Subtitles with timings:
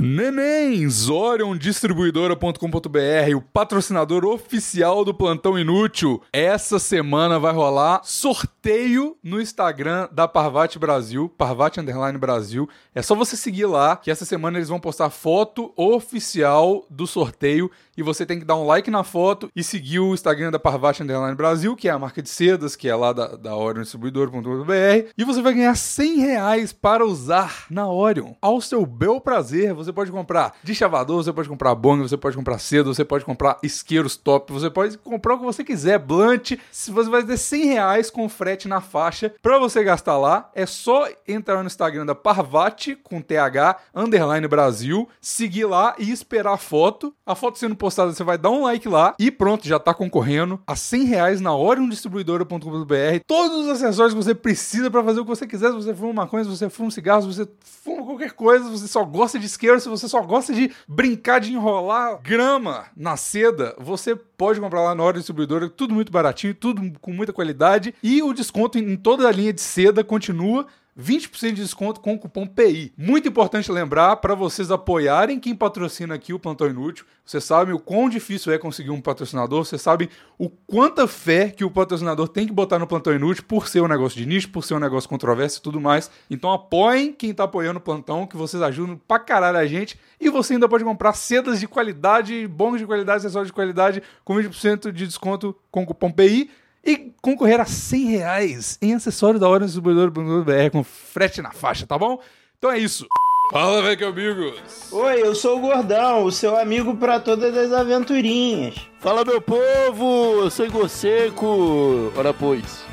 [0.00, 6.22] Neném, ZorionDistribuidora.com.br, o patrocinador oficial do Plantão Inútil.
[6.32, 12.68] Essa semana vai rolar sorteio no Instagram da Parvati Brasil, Parvati Underline Brasil.
[12.94, 17.68] É só você seguir lá, que essa semana eles vão postar foto oficial do sorteio
[17.98, 21.02] e você tem que dar um like na foto e seguir o Instagram da Parvati
[21.02, 25.10] Underline Brasil, que é a marca de sedas, que é lá da, da OrionDistribuidora.com.br.
[25.18, 29.74] E você vai ganhar 100 reais para usar na Orion, ao seu bel prazer.
[29.74, 33.24] Você pode comprar de chavador, você pode comprar bong, você pode comprar cedo, você pode
[33.24, 36.52] comprar isqueiros top, você pode comprar o que você quiser, blunt.
[36.70, 41.08] Você vai ter 100 reais com frete na faixa para você gastar lá, é só
[41.26, 47.12] entrar no Instagram da Parvati com TH underline Brasil, seguir lá e esperar a foto.
[47.26, 50.60] A foto sendo postada, você vai dar um like lá e pronto, já tá concorrendo
[50.66, 53.20] a 100 reais na oriondistribuidora.com.br.
[53.26, 55.68] Todos os acessórios que você precisa para fazer o que você quiser.
[55.68, 58.88] Se você fuma maconha, se você fuma cigarro, se você fuma qualquer coisa, se você
[58.88, 63.74] só gosta de isqueiro, se você só gosta de brincar de enrolar grama na seda,
[63.78, 68.22] você pode comprar lá na Orion Distribuidora, tudo muito baratinho, tudo com muita qualidade e
[68.22, 70.66] o desconto em toda a linha de seda continua
[70.98, 72.92] 20% de desconto com o cupom PI.
[72.96, 77.06] Muito importante lembrar para vocês apoiarem quem patrocina aqui o Plantão Inútil.
[77.24, 81.64] Vocês sabem o quão difícil é conseguir um patrocinador, vocês sabem o quanta fé que
[81.64, 84.64] o patrocinador tem que botar no Plantão Inútil por ser um negócio de nicho, por
[84.64, 86.10] ser um negócio controverso e tudo mais.
[86.28, 89.98] Então apoiem quem tá apoiando o Plantão, que vocês ajudam pra caralho a gente.
[90.20, 94.34] E você ainda pode comprar sedas de qualidade, bons de qualidade, acessórios de qualidade com
[94.34, 96.50] 20% de desconto com o cupom PI
[96.88, 101.98] e concorrer a 100 reais em acessório da Hora Distribuidor.br com frete na faixa, tá
[101.98, 102.18] bom?
[102.56, 103.06] Então é isso.
[103.52, 104.90] Fala, velho, amigos!
[104.90, 108.74] Oi, eu sou o Gordão, o seu amigo para todas as aventurinhas.
[109.00, 110.42] Fala, meu povo!
[110.42, 112.10] Eu sou Igor Seco!
[112.16, 112.84] Ora, pois.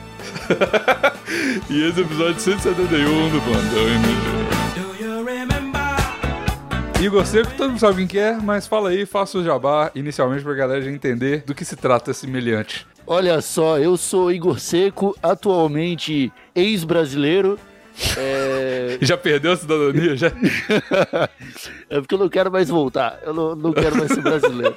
[1.70, 3.86] e esse é o episódio 171 do Plantão
[7.02, 10.44] Igor Seco, todo mundo sabe quem que é, mas fala aí, faça o jabá inicialmente
[10.44, 12.88] pra galera já entender do que se trata esse semelhante.
[13.08, 17.60] Olha só, eu sou Igor Seco, atualmente ex-brasileiro.
[18.18, 18.98] É...
[19.02, 20.16] Já perdeu a cidadania?
[20.16, 20.32] Já?
[21.90, 23.20] é porque eu não quero mais voltar.
[23.24, 24.76] Eu não, não quero mais ser brasileiro.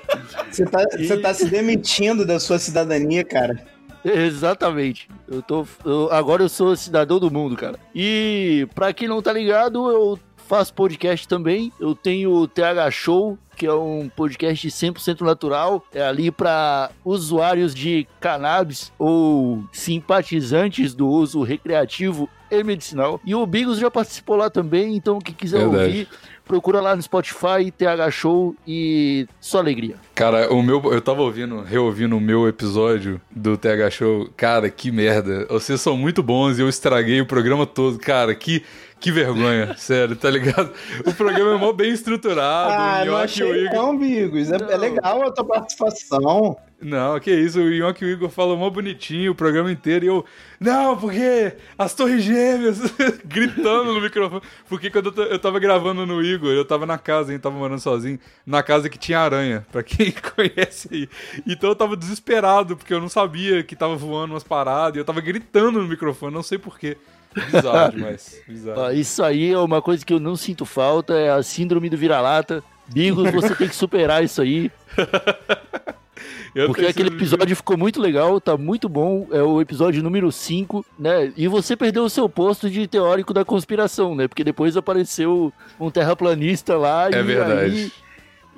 [0.50, 1.06] Você tá, e...
[1.06, 3.58] você tá se demitindo da sua cidadania, cara.
[4.04, 5.08] Exatamente.
[5.26, 7.78] Eu tô, eu, agora eu sou cidadão do mundo, cara.
[7.94, 11.72] E pra quem não tá ligado, eu faço podcast também.
[11.80, 17.74] Eu tenho o TH Show, que é um podcast 100% natural, é ali para usuários
[17.74, 23.20] de cannabis ou simpatizantes do uso recreativo e medicinal.
[23.24, 25.84] E o Bigos já participou lá também, então quem quiser Verdade.
[25.84, 26.08] ouvir,
[26.48, 29.96] procura lá no Spotify, TH Show e só alegria.
[30.14, 34.30] Cara, o meu, eu tava ouvindo, reouvindo o meu episódio do TH Show.
[34.36, 35.46] Cara, que merda.
[35.50, 37.98] Vocês são muito bons e eu estraguei o programa todo.
[37.98, 38.62] Cara, que
[39.00, 40.72] que vergonha, sério, tá ligado?
[41.06, 42.72] O programa é mó bem estruturado.
[42.72, 43.74] Ah, não achei Igor...
[43.74, 44.50] não, Bigos.
[44.50, 46.56] É, é, legal a tua participação.
[46.80, 50.08] Não, que isso, o Yonk e o Igor falam mó bonitinho o programa inteiro e
[50.08, 50.24] eu...
[50.60, 52.78] Não, porque as torres gêmeas,
[53.26, 54.42] gritando no microfone.
[54.68, 58.20] Porque quando eu tava gravando no Igor, eu tava na casa, hein, tava morando sozinho,
[58.46, 61.08] na casa que tinha aranha, pra quem conhece aí.
[61.44, 65.04] Então eu tava desesperado, porque eu não sabia que tava voando umas paradas, e eu
[65.04, 66.96] tava gritando no microfone, não sei porquê.
[67.34, 68.42] Bizarro demais.
[68.46, 68.92] Bizarro.
[68.92, 72.62] Isso aí é uma coisa que eu não sinto falta, é a síndrome do vira-lata.
[72.88, 74.70] Bigos, você tem que superar isso aí.
[76.66, 79.28] Porque aquele episódio ficou muito legal, tá muito bom.
[79.30, 81.32] É o episódio número 5, né?
[81.36, 84.26] E você perdeu o seu posto de teórico da conspiração, né?
[84.26, 87.60] Porque depois apareceu um terraplanista lá é e verdade.
[87.60, 87.92] aí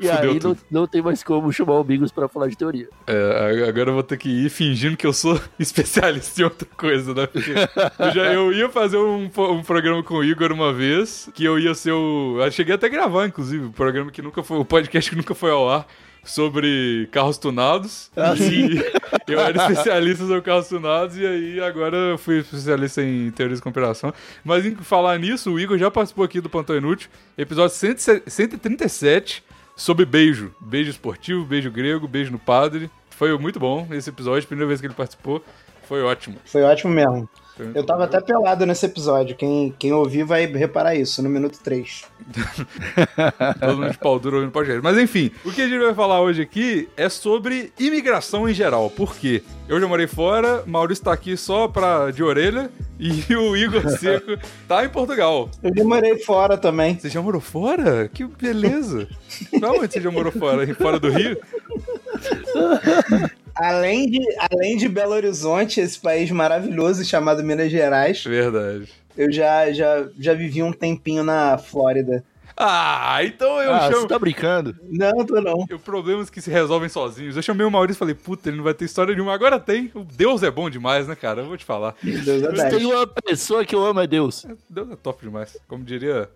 [0.00, 2.88] e Fudeu aí não, não, tem mais como chamar o Bigos pra falar de teoria.
[3.06, 7.14] É, agora eu vou ter que ir fingindo que eu sou especialista em outra coisa,
[7.14, 7.26] né?
[7.26, 7.52] Porque
[7.98, 11.58] eu, já, eu ia fazer um, um, programa com o Igor uma vez, que eu
[11.58, 12.38] ia ser o.
[12.40, 14.58] Eu cheguei até a gravar, inclusive, o um programa que nunca foi.
[14.58, 15.86] O podcast que nunca foi ao ar
[16.24, 18.10] sobre carros tunados.
[18.16, 18.80] Ah, sim.
[19.26, 23.62] eu era especialista sobre carros tunados e aí agora eu fui especialista em teorias de
[23.62, 24.12] conspiração.
[24.44, 29.42] Mas em falar nisso, o Igor já participou aqui do Plantão Inútil, episódio 137
[29.80, 30.54] sobre beijo.
[30.60, 32.90] Beijo esportivo, beijo grego, beijo no padre.
[33.08, 35.42] Foi muito bom esse episódio, primeira vez que ele participou.
[35.84, 36.36] Foi ótimo.
[36.44, 37.28] Foi ótimo mesmo.
[37.74, 39.36] Eu tava até pelado nesse episódio.
[39.36, 42.04] Quem, quem ouvir vai reparar isso, no minuto 3.
[43.60, 44.80] Todo mundo de pau duro ouvindo podcast.
[44.82, 48.90] Mas enfim, o que a gente vai falar hoje aqui é sobre imigração em geral.
[48.90, 49.42] Por quê?
[49.68, 54.36] Eu já morei fora, Maurício tá aqui só pra, de orelha e o Igor Seco
[54.66, 55.48] tá em Portugal.
[55.62, 56.98] Eu já morei fora também.
[56.98, 58.08] Você já morou fora?
[58.12, 59.08] Que beleza.
[59.52, 60.66] onde você já morou fora?
[60.74, 61.38] Fora do Rio?
[63.60, 64.20] Além de,
[64.50, 68.24] além de Belo Horizonte, esse país maravilhoso chamado Minas Gerais.
[68.24, 68.88] Verdade.
[69.14, 72.24] Eu já, já, já vivi um tempinho na Flórida.
[72.56, 74.00] Ah, então eu ah, chamo.
[74.00, 74.74] Você tá brincando?
[74.82, 75.66] Não, tô não.
[75.68, 77.36] Eu, problemas que se resolvem sozinhos.
[77.36, 79.34] Eu chamei o Maurício e falei, puta, ele não vai ter história nenhuma.
[79.34, 79.90] Agora tem.
[79.94, 81.42] O Deus é bom demais, né, cara?
[81.42, 81.94] Eu vou te falar.
[82.02, 84.46] Deus é tem uma pessoa que eu amo é Deus.
[84.70, 85.58] Deus é top demais.
[85.68, 86.30] Como diria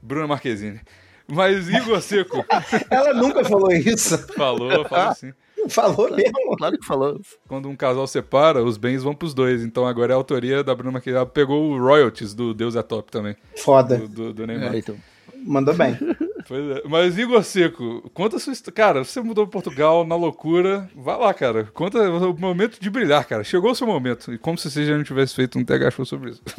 [0.00, 0.80] Bruna Marquezine.
[1.26, 2.44] Mas Igor Seco.
[2.88, 4.18] Ela nunca falou isso.
[4.34, 5.32] Falou, falou sim.
[5.68, 6.56] Falou mesmo.
[6.56, 7.20] Claro que falou.
[7.46, 9.62] Quando um casal separa, os bens vão pros dois.
[9.62, 11.00] Então agora é a autoria da Bruna.
[11.04, 13.36] Ela pegou o royalties do Deus é top também.
[13.56, 13.98] Foda.
[13.98, 14.74] Do, do, do Neymar.
[14.74, 14.96] É, então.
[15.44, 15.96] Mandou bem.
[16.48, 16.82] Pois é.
[16.88, 18.74] Mas Igor Seco, conta a sua história.
[18.74, 20.90] Cara, você mudou para Portugal na loucura.
[20.96, 21.64] Vai lá, cara.
[21.72, 23.44] Conta o momento de brilhar, cara.
[23.44, 24.32] Chegou o seu momento.
[24.32, 26.42] E como se você já não tivesse feito um TH show sobre isso.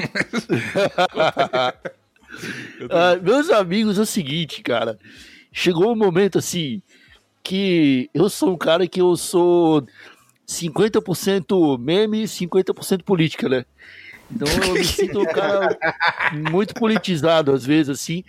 [2.89, 4.97] Ah, meus amigos, é o seguinte, cara.
[5.51, 6.81] Chegou um momento assim
[7.43, 9.85] que eu sou um cara que eu sou
[10.47, 13.65] 50% meme e 50% política, né?
[14.29, 15.77] Então eu me sinto um cara
[16.51, 18.23] muito politizado às vezes, assim.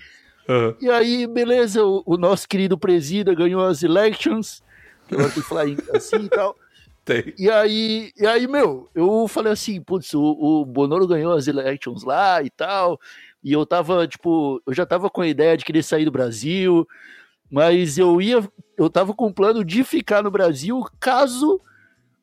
[0.48, 0.74] Uhum.
[0.80, 4.62] E aí, beleza, o, o nosso querido presida ganhou as elections,
[5.08, 5.64] que agora tem que falar
[5.94, 6.56] assim e tal.
[7.04, 7.34] Tem.
[7.36, 12.04] E aí, e aí, meu, eu falei assim, putz, o, o Bonoro ganhou as elections
[12.04, 13.00] lá e tal.
[13.42, 16.86] E eu tava, tipo, eu já tava com a ideia de querer sair do Brasil,
[17.52, 18.43] mas eu ia,
[18.78, 21.60] eu tava com o plano de ficar no Brasil caso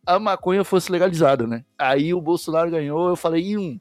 [0.04, 1.64] a maconha fosse legalizada, né?
[1.78, 3.80] Aí o Bolsonaro ganhou, eu falei, hum,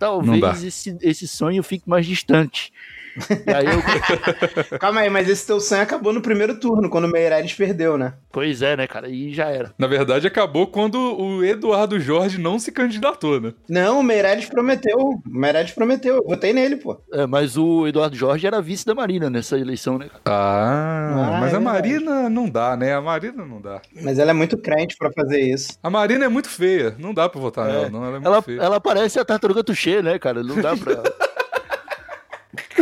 [0.00, 2.72] talvez esse, esse sonho fique mais distante.
[3.46, 4.78] E aí eu...
[4.78, 8.14] Calma aí, mas esse teu sonho acabou no primeiro turno, quando o Meirelles perdeu, né?
[8.32, 9.08] Pois é, né, cara?
[9.08, 9.72] E já era.
[9.78, 13.52] Na verdade, acabou quando o Eduardo Jorge não se candidatou, né?
[13.68, 14.96] Não, o Meirelles prometeu.
[14.98, 16.16] O Meirelles prometeu.
[16.16, 17.00] Eu votei nele, pô.
[17.12, 20.08] É, mas o Eduardo Jorge era vice da Marina nessa eleição, né?
[20.24, 21.60] Ah, Ah, mas é a.
[21.60, 22.94] Marina não dá, né?
[22.94, 23.80] A Marina não dá.
[24.02, 25.78] Mas ela é muito crente pra fazer isso.
[25.82, 26.94] A Marina é muito feia.
[26.98, 27.72] Não dá pra votar É.
[27.72, 28.00] nela, não.
[28.04, 28.60] Ela é muito Ela, feia.
[28.60, 30.42] ela parece a tartaruga Tuxê, né, cara?
[30.42, 31.02] Não dá pra.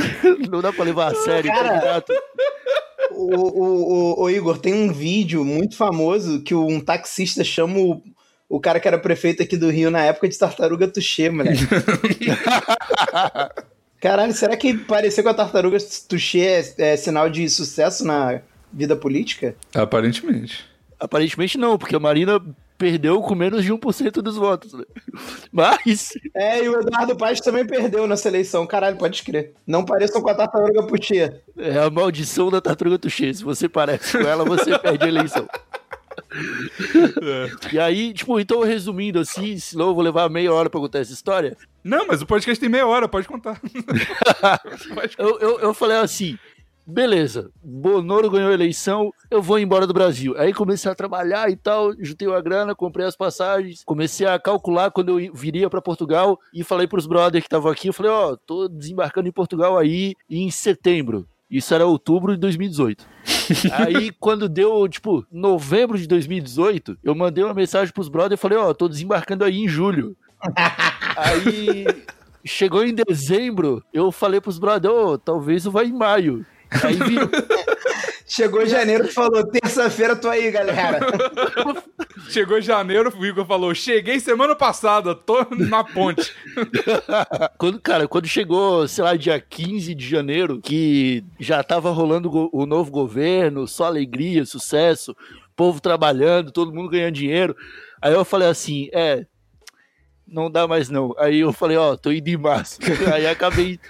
[0.50, 1.68] não dá pra levar a sério o Cara.
[1.68, 2.12] candidato.
[3.10, 8.02] O, o, o, o Igor, tem um vídeo muito famoso que um taxista chama o,
[8.48, 11.66] o cara que era prefeito aqui do Rio na época de tartaruga Tuxê, moleque.
[14.00, 15.78] Caralho, será que parecer com a tartaruga
[16.08, 18.40] Tuxê é, é sinal de sucesso na
[18.72, 19.56] vida política?
[19.74, 20.64] Aparentemente.
[21.00, 22.40] Aparentemente não, porque a Marina
[22.78, 24.84] perdeu com menos de 1% dos votos, né?
[25.52, 26.12] Mas.
[26.34, 28.66] É, e o Eduardo Paes também perdeu nessa eleição.
[28.66, 29.52] Caralho, pode crer.
[29.66, 31.32] Não pareçam com a tartaruga Tuxê.
[31.56, 33.34] É a maldição da tartaruga Tuxê.
[33.34, 35.48] Se você parece com ela, você perde a eleição.
[37.72, 41.12] E aí, tipo, então resumindo assim, senão eu vou levar meia hora pra contar essa
[41.12, 41.56] história.
[41.82, 43.60] Não, mas o podcast tem meia hora, pode contar.
[44.94, 46.38] Pode- Eu, eu, eu falei assim:
[46.88, 50.34] beleza, Bonoro ganhou a eleição, eu vou embora do Brasil.
[50.38, 54.90] Aí comecei a trabalhar e tal, juntei uma grana, comprei as passagens, comecei a calcular
[54.90, 58.36] quando eu viria pra Portugal e falei pros brothers que estavam aqui: eu falei, ó,
[58.36, 61.28] tô desembarcando em Portugal aí em setembro.
[61.50, 63.06] Isso era outubro de 2018.
[63.72, 68.58] Aí, quando deu, tipo, novembro de 2018, eu mandei uma mensagem pros brothers e falei,
[68.58, 70.14] ó, tô desembarcando aí em julho.
[71.16, 71.86] Aí,
[72.44, 76.44] chegou em dezembro, eu falei pros brothers, ô, talvez eu vá em maio.
[76.70, 77.28] Aí virou,
[78.28, 81.00] Chegou janeiro e falou: terça-feira tô aí, galera.
[82.28, 86.34] Chegou janeiro, o Igor falou: Cheguei semana passada, tô na ponte.
[87.56, 92.66] quando, cara, quando chegou, sei lá, dia 15 de janeiro, que já tava rolando o
[92.66, 95.16] novo governo, só alegria, sucesso,
[95.56, 97.56] povo trabalhando, todo mundo ganhando dinheiro.
[98.00, 99.24] Aí eu falei assim, é,
[100.26, 101.14] não dá mais não.
[101.18, 102.78] Aí eu falei, ó, tô indo em março.
[103.12, 103.80] Aí acabei,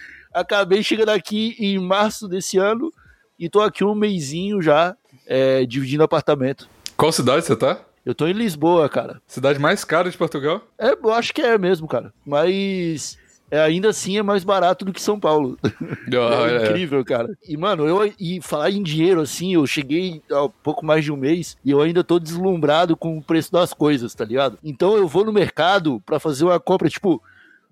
[0.41, 2.93] acabei chegando aqui em março desse ano
[3.39, 6.69] e tô aqui um mêsinho já, é, dividindo apartamento.
[6.97, 7.81] Qual cidade você tá?
[8.05, 9.21] Eu tô em Lisboa, cara.
[9.27, 10.63] Cidade mais cara de Portugal?
[10.79, 12.13] É, eu acho que é mesmo, cara.
[12.25, 13.19] Mas
[13.51, 15.59] é, ainda assim é mais barato do que São Paulo.
[16.11, 16.65] Ah, É é.
[16.71, 17.37] incrível, cara.
[17.47, 21.17] E, mano, eu e falar em dinheiro, assim, eu cheguei há pouco mais de um
[21.17, 24.59] mês e eu ainda tô deslumbrado com o preço das coisas, tá ligado?
[24.65, 27.23] Então eu vou no mercado pra fazer uma compra, tipo,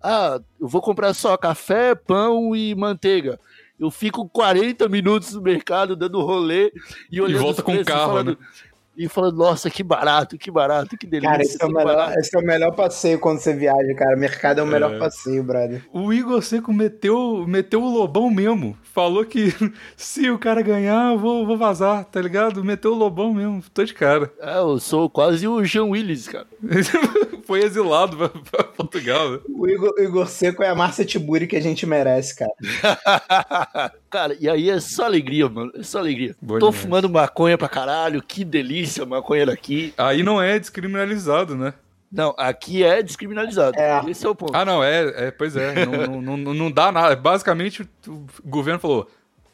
[0.03, 3.39] ah, eu vou comprar só café, pão e manteiga.
[3.79, 6.73] Eu fico 40 minutos no mercado dando rolê
[7.11, 8.37] e olhando volta os com o e carro, falando, né?
[8.97, 11.31] E falando, nossa, que barato, que barato, que delícia.
[11.31, 14.17] Cara, esse é, o melhor, esse é o melhor passeio quando você viaja, cara.
[14.17, 14.99] Mercado é o melhor É.
[14.99, 15.85] passeio, brother.
[15.93, 18.75] O Igor Seco meteu, meteu o lobão mesmo.
[18.83, 19.53] Falou que
[19.95, 22.65] se o cara ganhar, eu vou, vou vazar, tá ligado?
[22.65, 23.63] Meteu o lobão mesmo.
[23.75, 24.33] Tô de cara.
[24.41, 26.47] É, eu sou quase o Jean Willis, cara.
[27.47, 29.31] Foi exilado pra, pra Portugal.
[29.31, 29.39] né?
[29.49, 33.93] O Igor, o Igor Seco é a Márcia Tiburi que a gente merece, cara.
[34.11, 35.73] cara, e aí é só alegria, mano.
[35.75, 36.35] É só alegria.
[36.43, 36.83] Bom Tô demais.
[36.83, 39.95] fumando maconha pra caralho, que delícia a maconha daqui.
[39.97, 41.73] Aí não é descriminalizado, né?
[42.11, 43.79] Não, aqui é descriminalizado.
[43.79, 44.03] É.
[44.09, 44.55] Esse é o ponto.
[44.55, 45.87] Ah, não, é, é pois é.
[45.87, 47.15] Não, não, não, não dá nada.
[47.15, 49.09] Basicamente, o governo falou: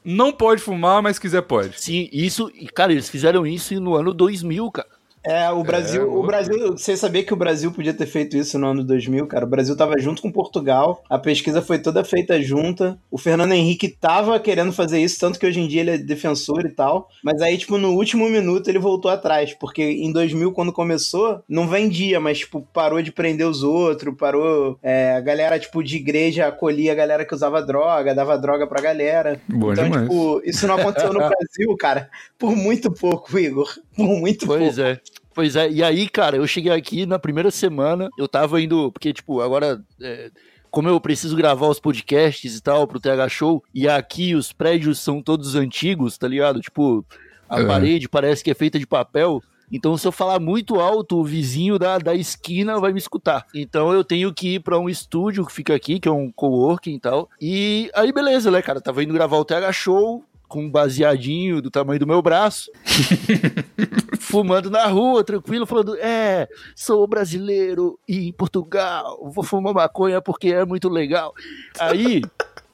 [0.04, 1.80] não pode fumar, mas quiser pode.
[1.80, 4.88] Sim, isso, e, cara, eles fizeram isso no ano 2000, cara.
[5.24, 8.58] É, o Brasil, É, o Brasil, você sabia que o Brasil podia ter feito isso
[8.58, 9.44] no ano 2000, cara?
[9.44, 12.98] O Brasil tava junto com Portugal, a pesquisa foi toda feita junta.
[13.10, 16.66] O Fernando Henrique tava querendo fazer isso, tanto que hoje em dia ele é defensor
[16.66, 17.08] e tal.
[17.22, 21.68] Mas aí, tipo, no último minuto ele voltou atrás, porque em 2000, quando começou, não
[21.68, 24.78] vendia, mas, tipo, parou de prender os outros, parou.
[24.82, 28.82] é, a galera, tipo, de igreja acolhia a galera que usava droga, dava droga pra
[28.82, 29.40] galera.
[29.48, 30.02] Bom então, demais.
[30.08, 33.68] tipo, isso não aconteceu no Brasil, cara, por muito pouco, Igor.
[33.96, 34.80] Muito Pois pouco.
[34.90, 35.00] é.
[35.34, 39.14] Pois é, e aí, cara, eu cheguei aqui na primeira semana, eu tava indo, porque,
[39.14, 40.30] tipo, agora, é,
[40.70, 44.98] como eu preciso gravar os podcasts e tal pro TH Show, e aqui os prédios
[44.98, 46.60] são todos antigos, tá ligado?
[46.60, 47.02] Tipo,
[47.48, 47.66] a É.
[47.66, 51.78] parede parece que é feita de papel, então se eu falar muito alto, o vizinho
[51.78, 53.46] da, da esquina vai me escutar.
[53.54, 56.94] Então eu tenho que ir pra um estúdio que fica aqui, que é um coworking
[56.96, 60.22] e tal, e aí beleza, né, cara, tava indo gravar o TH Show,
[60.52, 62.70] com um baseadinho do tamanho do meu braço,
[64.20, 70.48] fumando na rua, tranquilo, falando: É, sou brasileiro e em Portugal, vou fumar maconha porque
[70.48, 71.32] é muito legal.
[71.80, 72.20] Aí,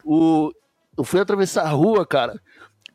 [0.04, 0.50] o,
[0.96, 2.40] eu fui atravessar a rua, cara,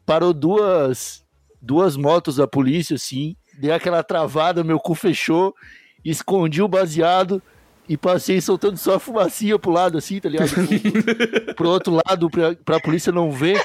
[0.06, 1.24] parou duas,
[1.62, 5.56] duas motos da polícia, assim, dei aquela travada, meu cu fechou,
[6.04, 7.42] escondi o baseado.
[7.88, 10.52] E passei soltando só a fumacinha pro lado, assim, tá ligado?
[10.56, 13.62] Pro, pro outro lado, pra, pra polícia não ver.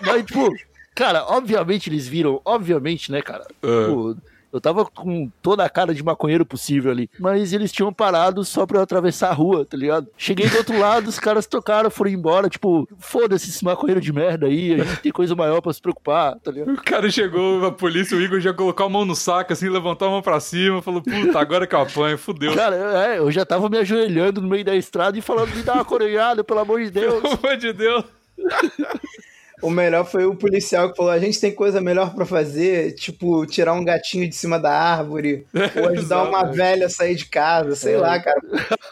[0.00, 0.54] Mas, tipo,
[0.94, 3.46] cara, obviamente eles viram, obviamente, né, cara?
[3.62, 3.86] É.
[3.86, 4.16] Pô,
[4.56, 7.10] eu tava com toda a cara de maconheiro possível ali.
[7.18, 10.08] Mas eles tinham parado só pra eu atravessar a rua, tá ligado?
[10.16, 12.48] Cheguei do outro lado, os caras tocaram, foram embora.
[12.48, 16.38] Tipo, foda-se esse maconheiro de merda aí, a gente tem coisa maior pra se preocupar,
[16.38, 16.72] tá ligado?
[16.72, 20.08] O cara chegou, a polícia, o Igor já colocou a mão no saco, assim, levantou
[20.08, 22.54] a mão pra cima, falou, puta, agora que eu apanho, fudeu.
[22.54, 25.74] Cara, é, eu já tava me ajoelhando no meio da estrada e falando, me dá
[25.74, 27.20] uma coronhada, pelo amor de Deus.
[27.20, 28.04] Pelo amor de Deus.
[29.62, 33.46] O melhor foi o policial que falou: a gente tem coisa melhor pra fazer, tipo,
[33.46, 35.46] tirar um gatinho de cima da árvore,
[35.80, 37.98] ou ajudar uma velha a sair de casa, sei É.
[37.98, 38.40] lá, cara.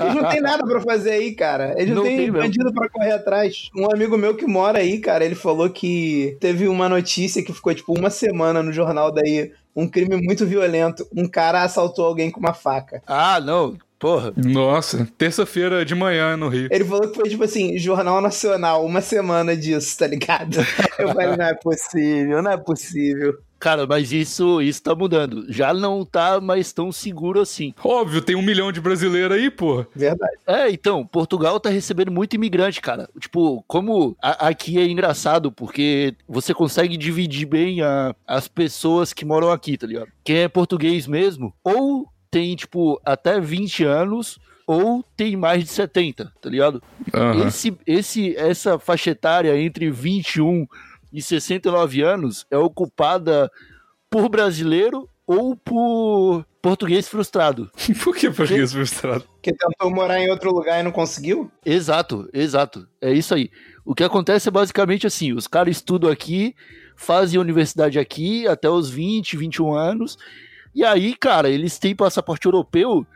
[0.01, 1.75] Eles não tem nada pra fazer aí, cara.
[1.77, 3.69] Eles não, Não têm bandido pra correr atrás.
[3.77, 7.75] Um amigo meu que mora aí, cara, ele falou que teve uma notícia que ficou,
[7.75, 9.53] tipo, uma semana no jornal daí.
[9.77, 11.05] Um crime muito violento.
[11.17, 13.03] Um cara assaltou alguém com uma faca.
[13.09, 14.35] Ah, não, porra.
[14.37, 16.69] Nossa, terça-feira de manhã no Rio.
[16.71, 20.59] Ele falou que foi, tipo assim, Jornal Nacional, uma semana disso, tá ligado?
[20.99, 23.35] Eu falei, não é possível, não é possível.
[23.59, 25.47] Cara, mas isso, isso tá mudando.
[25.51, 27.73] Já não tá mais tão seguro assim.
[27.83, 29.87] Óbvio, tem um milhão de brasileiros aí, pô.
[29.97, 30.35] Verdade.
[30.47, 33.09] É, então, Portugal tá recebendo muito imigrante, cara.
[33.19, 39.25] Tipo, como a- aqui é engraçado, porque você consegue dividir bem a- as pessoas que
[39.25, 40.09] moram aqui, tá ligado?
[40.23, 46.33] Quem é português mesmo, ou tem, tipo, até 20 anos, ou tem mais de 70,
[46.41, 46.83] tá ligado?
[47.15, 47.47] Aham.
[47.47, 50.67] Esse, esse, essa faixa etária entre 21
[51.13, 53.49] e 69 anos é ocupada
[54.11, 57.71] por brasileiro ou por português frustrado.
[58.03, 59.25] Por que português frustrado?
[59.41, 61.49] Que tentou morar em outro lugar e não conseguiu?
[61.65, 62.89] Exato, exato.
[63.01, 63.49] É isso aí.
[63.85, 66.55] O que acontece é basicamente assim: os caras estudam aqui,
[66.97, 70.19] fazem universidade aqui até os 20, 21 anos,
[70.75, 73.07] e aí, cara, eles têm passaporte europeu.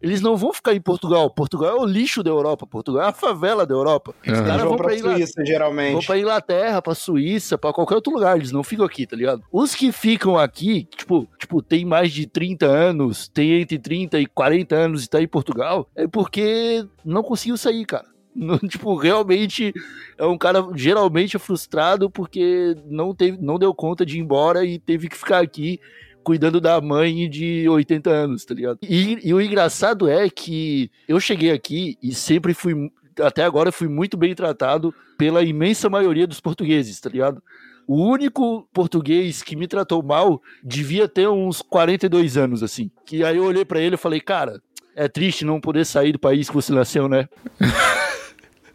[0.00, 1.28] Eles não vão ficar em Portugal.
[1.28, 2.66] Portugal é o lixo da Europa.
[2.66, 4.14] Portugal é a favela da Europa.
[4.20, 4.28] Os.
[4.28, 5.26] Eles caras vão vão pra pra Inglaterra.
[5.26, 5.92] Suíça, geralmente.
[5.92, 8.36] Vão pra Inglaterra, pra Suíça, pra qualquer outro lugar.
[8.36, 9.42] Eles não ficam aqui, tá ligado?
[9.50, 14.26] Os que ficam aqui, tipo, tipo, tem mais de 30 anos, tem entre 30 e
[14.26, 18.06] 40 anos e tá em Portugal, é porque não conseguiu sair, cara.
[18.38, 19.74] Não, tipo, realmente
[20.16, 24.64] é um cara geralmente é frustrado porque não, teve, não deu conta de ir embora
[24.64, 25.80] e teve que ficar aqui
[26.22, 28.78] cuidando da mãe de 80 anos, tá ligado?
[28.82, 33.88] E, e o engraçado é que eu cheguei aqui e sempre fui, até agora fui
[33.88, 37.42] muito bem tratado pela imensa maioria dos portugueses, tá ligado?
[37.86, 42.90] O único português que me tratou mal devia ter uns 42 anos, assim.
[43.06, 44.60] Que aí eu olhei pra ele e falei, cara,
[44.94, 47.26] é triste não poder sair do país que você nasceu, né?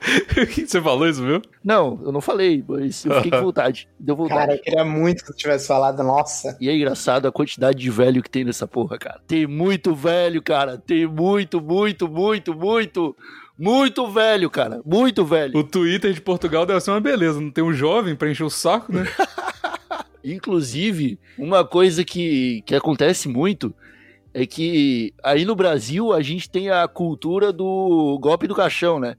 [0.68, 1.42] Você falou isso, viu?
[1.64, 3.88] Não, eu não falei, mas eu fiquei com vontade.
[4.00, 4.40] Deu vontade.
[4.40, 6.58] Cara, eu queria muito que tu tivesse falado, nossa.
[6.60, 9.22] E é engraçado a quantidade de velho que tem nessa porra, cara.
[9.28, 10.78] Tem muito velho, cara.
[10.78, 13.16] Tem muito, muito, muito, muito,
[13.58, 14.82] muito velho, cara.
[14.86, 15.58] Muito velho.
[15.58, 17.40] O Twitter de Portugal deve ser uma beleza.
[17.40, 19.06] Não tem um jovem pra encher o saco, né?
[20.24, 23.74] Inclusive, uma coisa que, que acontece muito
[24.34, 29.16] é que aí no Brasil a gente tem a cultura do golpe do caixão, né?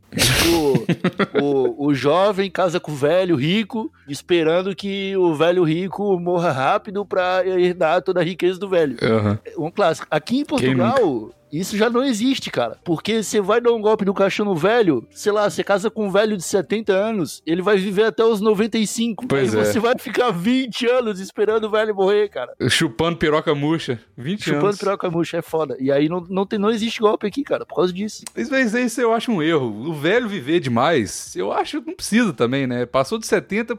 [1.38, 6.50] O, o, o jovem casa com o velho rico, esperando que o velho rico morra
[6.50, 8.96] rápido pra herdar toda a riqueza do velho.
[9.00, 9.38] Aham.
[9.56, 10.06] um clássico.
[10.10, 12.78] Aqui em Portugal, isso já não existe, cara.
[12.84, 16.10] Porque você vai dar um golpe no caixão velho, sei lá, você casa com um
[16.10, 19.26] velho de 70 anos, ele vai viver até os 95.
[19.26, 19.64] Pois é.
[19.64, 22.54] você vai ficar 20 anos esperando o velho morrer, cara.
[22.68, 24.00] Chupando piroca murcha.
[24.16, 24.78] 20 Chupando anos.
[24.78, 25.76] piroca murcha é foda.
[25.80, 28.24] E aí não, não, tem, não existe golpe aqui, cara, por causa disso.
[28.36, 29.66] Isso, isso, isso eu acho um erro.
[29.88, 32.86] O velho viver demais, eu acho que não precisa também, né?
[32.86, 33.78] Passou de 70.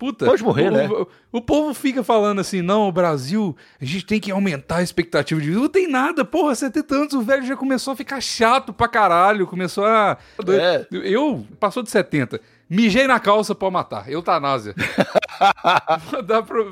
[0.00, 0.24] Puta.
[0.24, 0.88] Pode morrer, o, né?
[0.88, 4.82] O, o povo fica falando assim: não, o Brasil, a gente tem que aumentar a
[4.82, 5.60] expectativa de vida.
[5.60, 9.46] Não tem nada, porra, 70 anos, o velho já começou a ficar chato pra caralho.
[9.46, 10.16] Começou a.
[10.48, 10.86] É.
[10.90, 12.40] Eu, passou de 70.
[12.68, 14.10] Mijei na calça pra matar.
[14.10, 14.74] Eutanásia.
[16.24, 16.64] Dá pra.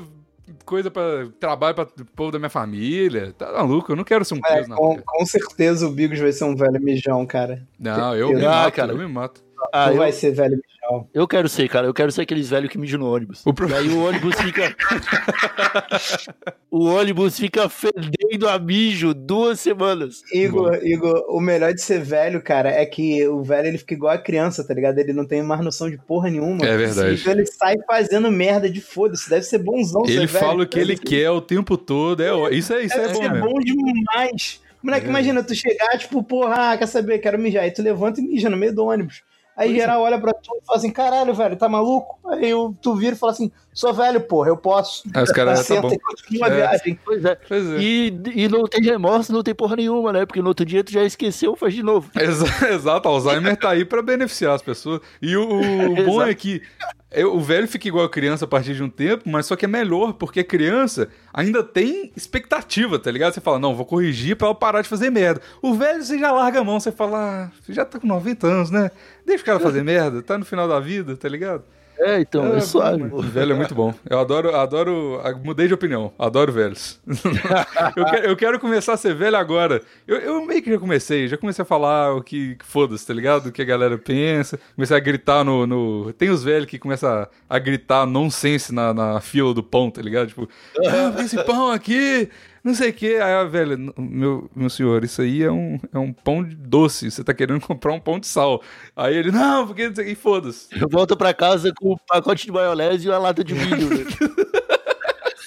[0.65, 1.27] Coisa pra.
[1.39, 3.31] Trabalho pra povo da minha família.
[3.37, 3.91] Tá maluco?
[3.91, 6.45] Eu não quero ser um É, peso na com, com certeza o Bigos vai ser
[6.45, 7.61] um velho mijão, cara.
[7.79, 8.91] Não, eu me Ah, mato, cara.
[8.91, 9.43] eu me mato.
[9.73, 11.07] Ah, eu, vai ser velho mijão.
[11.13, 11.85] eu quero ser, cara.
[11.87, 13.41] Eu quero ser aqueles velhos que mijam no ônibus.
[13.45, 14.75] O pro- E aí o ônibus fica.
[16.71, 20.21] o ônibus fica fedendo a mijo duas semanas.
[20.33, 24.13] Igor, Igor, o melhor de ser velho, cara, é que o velho ele fica igual
[24.13, 24.97] a criança, tá ligado?
[24.99, 26.65] Ele não tem mais noção de porra nenhuma.
[26.65, 27.19] É verdade.
[27.19, 29.29] Então ele sai fazendo merda de foda-se.
[29.29, 30.45] Deve ser bonzão ser Ele velho.
[30.45, 32.21] fala o que ele quer o tempo todo.
[32.21, 33.47] É, isso é, isso é Deve bom ser mesmo.
[33.49, 34.61] bom demais.
[34.81, 35.09] Moleque, É.
[35.09, 37.63] imagina tu chegar, tipo, porra, ah, quer saber, quero mijar.
[37.63, 39.21] Aí tu levanta e mija no meio do ônibus.
[39.59, 42.17] Aí geral olha pra tu e fala assim, caralho, velho, tá maluco?
[42.29, 45.03] Aí eu- tu vira e fala assim, sou velho, porra, eu posso.
[45.13, 45.95] Aí os caras, tá Senta bom.
[46.31, 46.49] e É.
[46.49, 46.99] viagem.
[47.03, 47.35] Pois é.
[47.35, 47.77] Pois é.
[47.79, 50.25] E, e não tem remorso, não tem porra nenhuma, né?
[50.25, 52.09] Porque no outro dia tu já esqueceu, faz de novo.
[52.15, 55.01] Exa- Exato, Alzheimer tá aí pra beneficiar as pessoas.
[55.21, 58.75] E o, o bom é que é, o velho fica igual a criança a partir
[58.75, 63.09] de um tempo, mas só que é melhor, porque a criança ainda tem expectativa, tá
[63.09, 63.33] ligado?
[63.33, 65.41] Você fala, não, vou corrigir pra ela parar de fazer merda.
[65.61, 68.45] O velho, você já larga a mão, você fala, ah, você já tá com 90
[68.45, 68.91] anos, né?
[69.25, 71.63] Deixa o cara fazer merda, tá no final da vida, tá ligado?
[71.99, 73.03] É, então, é, É, suave.
[73.11, 73.93] O velho é muito bom.
[74.09, 75.21] Eu adoro, adoro.
[75.43, 76.13] Mudei de opinião.
[76.17, 76.99] Adoro velhos.
[77.95, 79.81] eu, quero, eu quero começar a ser velho agora.
[80.07, 81.27] Eu, eu meio que já comecei.
[81.27, 83.47] Já comecei a falar o que, que foda-se, tá ligado?
[83.47, 84.59] O que a galera pensa.
[84.75, 85.67] Comecei a gritar no.
[85.67, 86.13] no...
[86.13, 90.01] Tem os velhos que começam a, a gritar nonsense na, na fila do pão, tá
[90.01, 90.29] ligado?
[90.29, 90.47] Tipo,
[90.79, 92.29] ah, esse pão aqui.
[92.63, 93.15] Não sei o que.
[93.15, 96.55] Aí, a velha, "N- meu, meu senhor, isso aí é um, é um pão de
[96.55, 97.09] doce.
[97.09, 98.61] Você tá querendo comprar um pão de sal.
[98.95, 100.67] Aí ele, não, porque não sei o que, foda-se.
[100.79, 103.89] Eu volto pra casa com um pacote de maionese e uma lata de milho.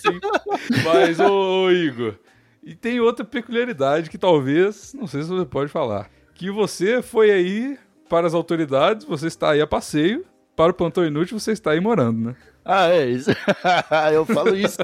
[0.03, 0.19] Sim.
[0.85, 2.15] Mas, ô, ô, Igor,
[2.63, 7.31] e tem outra peculiaridade que talvez, não sei se você pode falar, que você foi
[7.31, 10.25] aí para as autoridades, você está aí a passeio,
[10.57, 12.37] para o plantão inútil você está aí morando, né?
[12.65, 13.31] Ah, é isso.
[14.13, 14.79] eu falo isso.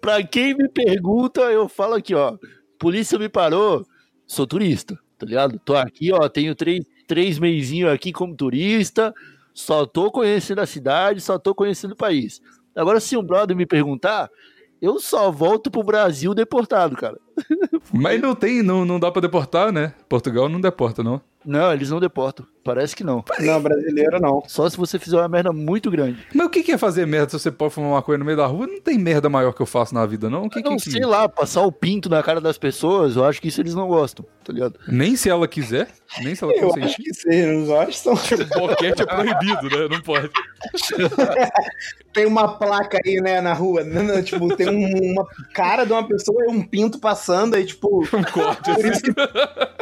[0.00, 2.36] pra quem me pergunta, eu falo aqui, ó.
[2.78, 3.86] Polícia me parou,
[4.26, 5.58] sou turista, tá ligado?
[5.64, 9.14] Tô aqui, ó, tenho três, três meizinhos aqui como turista,
[9.54, 12.42] só tô conhecendo a cidade, só tô conhecendo o país.
[12.74, 14.30] Agora, se um brother me perguntar,
[14.82, 17.18] eu só volto pro Brasil deportado, cara.
[17.92, 19.94] Mas não tem, não, não dá para deportar, né?
[20.08, 21.20] Portugal não deporta, não.
[21.46, 22.44] Não, eles não deportam.
[22.64, 23.24] Parece que não.
[23.38, 24.42] Não, brasileiro não.
[24.48, 26.18] Só se você fizer uma merda muito grande.
[26.34, 28.36] Mas o que que é fazer merda se você pode fumar uma coisa no meio
[28.36, 28.66] da rua?
[28.66, 30.46] Não tem merda maior que eu faço na vida, não?
[30.46, 33.24] O que, Eu não que, sei lá, passar o pinto na cara das pessoas, eu
[33.24, 34.80] acho que isso eles não gostam, tá ligado?
[34.88, 35.86] Nem se ela quiser,
[36.24, 37.02] nem se ela Eu acho consentir.
[37.04, 38.14] que vocês não gostam.
[38.58, 39.88] Boquete é proibido, né?
[39.88, 40.28] Não pode.
[42.12, 43.84] Tem uma placa aí, né, na rua.
[43.84, 47.64] né, né, Tipo, tem um- uma cara de uma pessoa e um pinto passando, aí,
[47.66, 48.02] tipo.
[48.12, 48.88] Um corte Por assim.
[48.90, 49.12] isso que-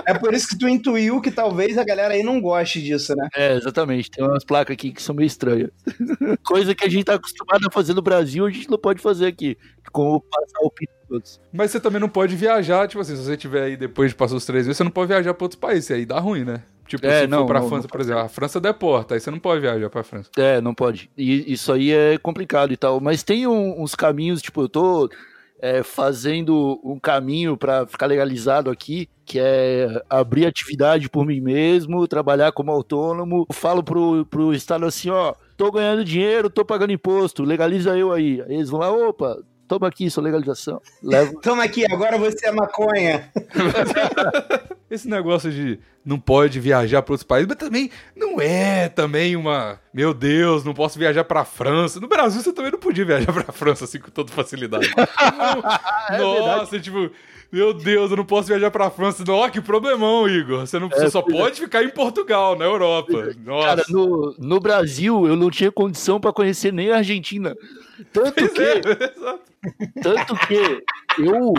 [0.07, 3.29] é por isso que tu intuiu que talvez a galera aí não goste disso, né?
[3.37, 4.11] É, exatamente.
[4.11, 5.71] Tem umas placas aqui que são meio estranhas.
[6.45, 9.27] Coisa que a gente tá acostumado a fazer no Brasil, a gente não pode fazer
[9.27, 9.57] aqui.
[9.93, 11.41] Como passar o pinto dos outros.
[11.53, 14.35] Mas você também não pode viajar, tipo assim, se você tiver aí depois de passar
[14.37, 16.63] os três meses, você não pode viajar pra outros países, aí dá ruim, né?
[16.87, 19.21] Tipo, É, se não, for pra não, França, não por exemplo, a França deporta, aí
[19.21, 20.29] você não pode viajar pra França.
[20.37, 21.11] É, não pode.
[21.17, 23.01] E isso aí é complicado e tal.
[23.01, 25.09] Mas tem um- uns caminhos, tipo, eu tô
[25.61, 32.07] é, fazendo um caminho pra ficar legalizado aqui, que é abrir atividade por mim mesmo,
[32.07, 33.47] trabalhar como autônomo.
[33.49, 38.13] Eu falo pro, pro Estado assim, ó, tô ganhando dinheiro, tô pagando imposto, legaliza eu
[38.13, 38.43] aí.
[38.43, 40.81] Aí eles vão lá, opa, toma aqui sua legalização.
[41.03, 41.41] Levo.
[41.41, 43.31] Toma aqui, agora você é maconha.
[44.91, 49.81] Esse negócio de não pode viajar pra outros países, mas também não é também uma.
[49.93, 51.99] Meu Deus, não posso viajar pra França.
[52.01, 54.91] No Brasil você também não podia viajar pra França assim com toda facilidade.
[56.11, 57.11] É Nossa, tipo.
[57.53, 59.23] Meu Deus, eu não posso viajar pra França.
[59.27, 60.67] Não, que problemão, Igor.
[60.67, 61.39] Você, não, você É, só pois é.
[61.39, 63.33] pode ficar em Portugal, na Europa.
[63.45, 63.67] Nossa.
[63.69, 67.57] Cara, no, no Brasil eu não tinha condição pra conhecer nem a Argentina.
[68.13, 68.41] Tanto que,
[69.23, 69.41] Exato.
[70.03, 70.83] tanto que
[71.23, 71.55] eu,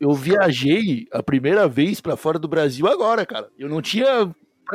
[0.00, 3.48] eu viajei a primeira vez pra fora do Brasil agora, cara.
[3.58, 4.30] Eu não tinha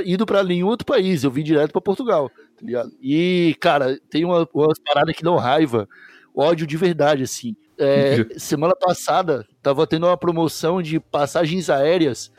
[0.06, 2.92] ido pra nenhum outro país, eu vim direto pra Portugal, tá ligado?
[3.02, 5.88] E, cara, tem uma, umas paradas que dão raiva.
[6.36, 7.56] ódio de verdade, assim.
[7.78, 12.32] É, semana passada, tava tendo uma promoção de passagens aéreas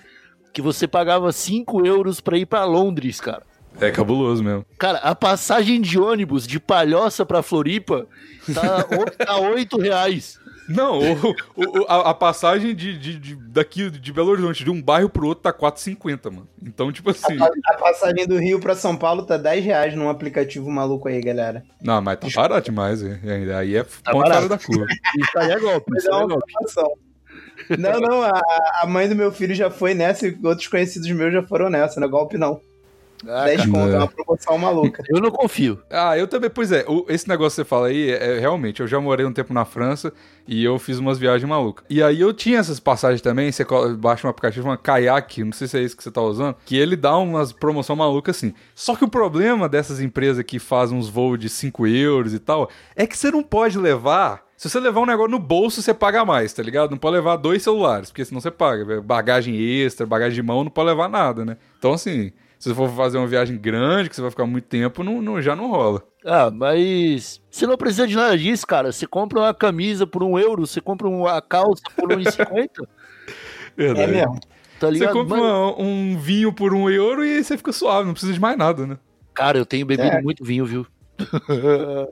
[0.53, 3.43] que você pagava 5 euros pra ir pra Londres, cara.
[3.81, 4.65] É cabuloso mesmo.
[4.79, 8.07] Cara, a passagem de ônibus de Palhoça pra Floripa
[8.55, 8.85] tá,
[9.25, 10.39] tá 8 reais.
[10.69, 14.81] Não, o- o- a, a passagem de, de- de- daqui de Belo Horizonte, de um
[14.81, 16.49] bairro pro outro, tá 4,50, mano.
[16.63, 17.37] Então, tipo assim.
[17.67, 21.63] A passagem do Rio pra São Paulo tá 10 reais num aplicativo maluco aí, galera.
[21.83, 23.03] Não, mas tá barato demais.
[23.03, 23.19] hein?
[23.57, 24.35] Aí é ponto barato.
[24.35, 24.87] fora da curva.
[25.19, 26.53] Isso aí é golpe, isso é aí é uma golpe.
[27.79, 28.31] Não, não, a,
[28.83, 32.01] a mãe do meu filho já foi nessa e outros conhecidos meus já foram nessa,
[32.01, 32.61] não é golpe não.
[33.29, 33.99] Ah, 10 cara, conto, é É.
[33.99, 35.03] uma promoção maluca.
[35.09, 35.81] eu não confio.
[35.91, 38.81] Ah, eu também, pois é, o- esse negócio que você fala aí, é, é, realmente,
[38.81, 40.13] eu já morei um tempo na França
[40.47, 41.85] e eu fiz umas viagens malucas.
[41.89, 43.65] E aí eu tinha essas passagens também, você
[43.99, 46.77] baixa um aplicativo, uma Kayak, não sei se é esse que você tá usando, que
[46.77, 48.53] ele dá umas promoção maluca assim.
[48.75, 52.69] Só que o problema dessas empresas que fazem uns voos de 5 euros e tal,
[52.97, 54.45] é que você não pode levar...
[54.57, 56.93] Se você levar um negócio no bolso, você paga mais, tá ligado?
[56.93, 59.03] Não pode levar dois celulares, porque senão você paga.
[59.03, 61.57] Bagagem extra, bagagem de mão, não pode levar nada, né?
[61.77, 62.33] Então, assim,
[62.65, 65.43] se você for fazer uma viagem grande, que você vai ficar muito tempo, não, não-
[65.43, 66.03] já não rola.
[66.25, 68.91] Ah, mas você não precisa de nada disso, cara.
[68.91, 72.89] Você compra uma camisa por um euro, você compra uma calça por 1,50,
[73.77, 74.13] É Verdade.
[74.13, 74.41] mesmo.
[74.81, 75.13] tá Você ligado?
[75.13, 78.33] compra Mano, uma- um vinho por um euro e aí você fica suave, não precisa
[78.33, 78.97] de mais nada, né?
[79.35, 80.23] Cara, eu tenho bebido É.
[80.23, 80.87] muito vinho, viu?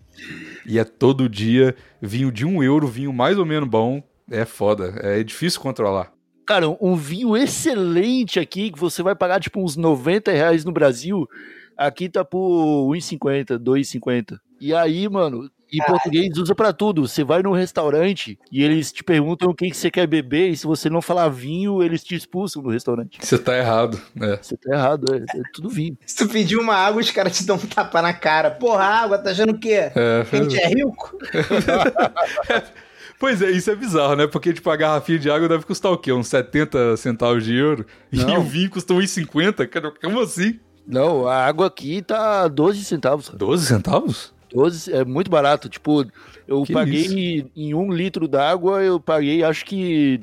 [0.66, 4.02] E é todo dia vinho de um euro, vinho mais ou menos bom.
[4.30, 6.12] É foda, é difícil controlar.
[6.52, 11.26] Cara, um vinho excelente aqui, que você vai pagar tipo uns 90 reais no Brasil,
[11.74, 14.38] aqui tá por 1,50, 2,50.
[14.60, 17.08] E aí, mano, em português usa pra tudo.
[17.08, 20.56] Você vai num restaurante e eles te perguntam o que, que você quer beber, e
[20.58, 23.16] se você não falar vinho, eles te expulsam do restaurante.
[23.18, 24.38] Você tá errado, né?
[24.42, 25.96] Você tá errado, é, é tudo vinho.
[26.04, 28.50] Se tu pedir uma água, os caras te dão um tapa na cara.
[28.50, 29.90] Porra, água, tá achando o quê?
[29.96, 31.16] É, A gente é rico?
[33.22, 34.26] Pois é, isso é bizarro, né?
[34.26, 36.12] Porque, tipo, a garrafinha de água deve custar o quê?
[36.12, 37.86] Uns 70 centavos de euro?
[38.10, 38.40] E Não.
[38.40, 39.64] o vinho custa 1,50?
[39.68, 40.58] Cara, Como assim?
[40.84, 43.26] Não, a água aqui tá 12 centavos.
[43.26, 43.38] cara.
[43.38, 44.34] 12 centavos?
[44.52, 45.68] 12 é muito barato.
[45.68, 46.04] Tipo,
[46.48, 47.00] eu Que paguei
[47.36, 47.50] isso?
[47.54, 50.20] em um litro d'água, eu paguei acho que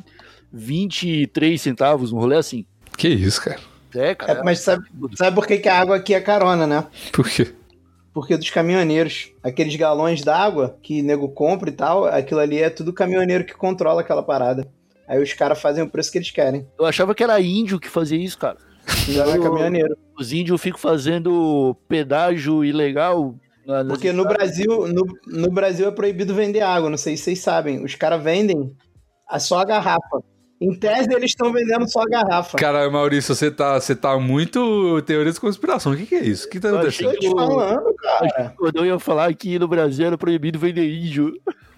[0.51, 2.65] 23 centavos, um rolê assim.
[2.97, 3.59] Que isso, cara?
[3.95, 4.39] É, cara.
[4.39, 4.83] É, mas sabe,
[5.15, 6.85] sabe por que, que a água aqui é carona, né?
[7.13, 7.47] Por quê?
[8.19, 9.31] Porque dos caminhoneiros.
[9.41, 14.01] Aqueles galões d'água que nego compra e tal, aquilo ali é tudo caminhoneiro que controla
[14.01, 14.67] aquela parada.
[15.07, 16.67] Aí os caras fazem o preço que eles querem.
[16.77, 18.57] Eu achava que era índio que fazia isso, cara.
[19.07, 19.97] Não é caminhoneiro.
[20.19, 23.35] Os índios ficam fazendo pedágio ilegal.
[23.87, 24.25] Porque no.
[24.25, 27.85] Brasil, no, no Brasil é proibido vender água, não sei se vocês sabem.
[27.85, 28.75] Os caras vendem
[29.29, 30.21] a só a garrafa.
[30.61, 32.57] Em tese, eles estão vendendo só a garrafa.
[32.57, 35.93] Cara, Maurício, você tá, você tá muito teoria de conspiração.
[35.93, 36.47] O que, que é isso?
[36.47, 37.13] O que tá Eu acontecendo?
[37.13, 38.53] Tô te falando, cara.
[38.73, 41.33] Eu ia falar que no Brasil era proibido vender índio.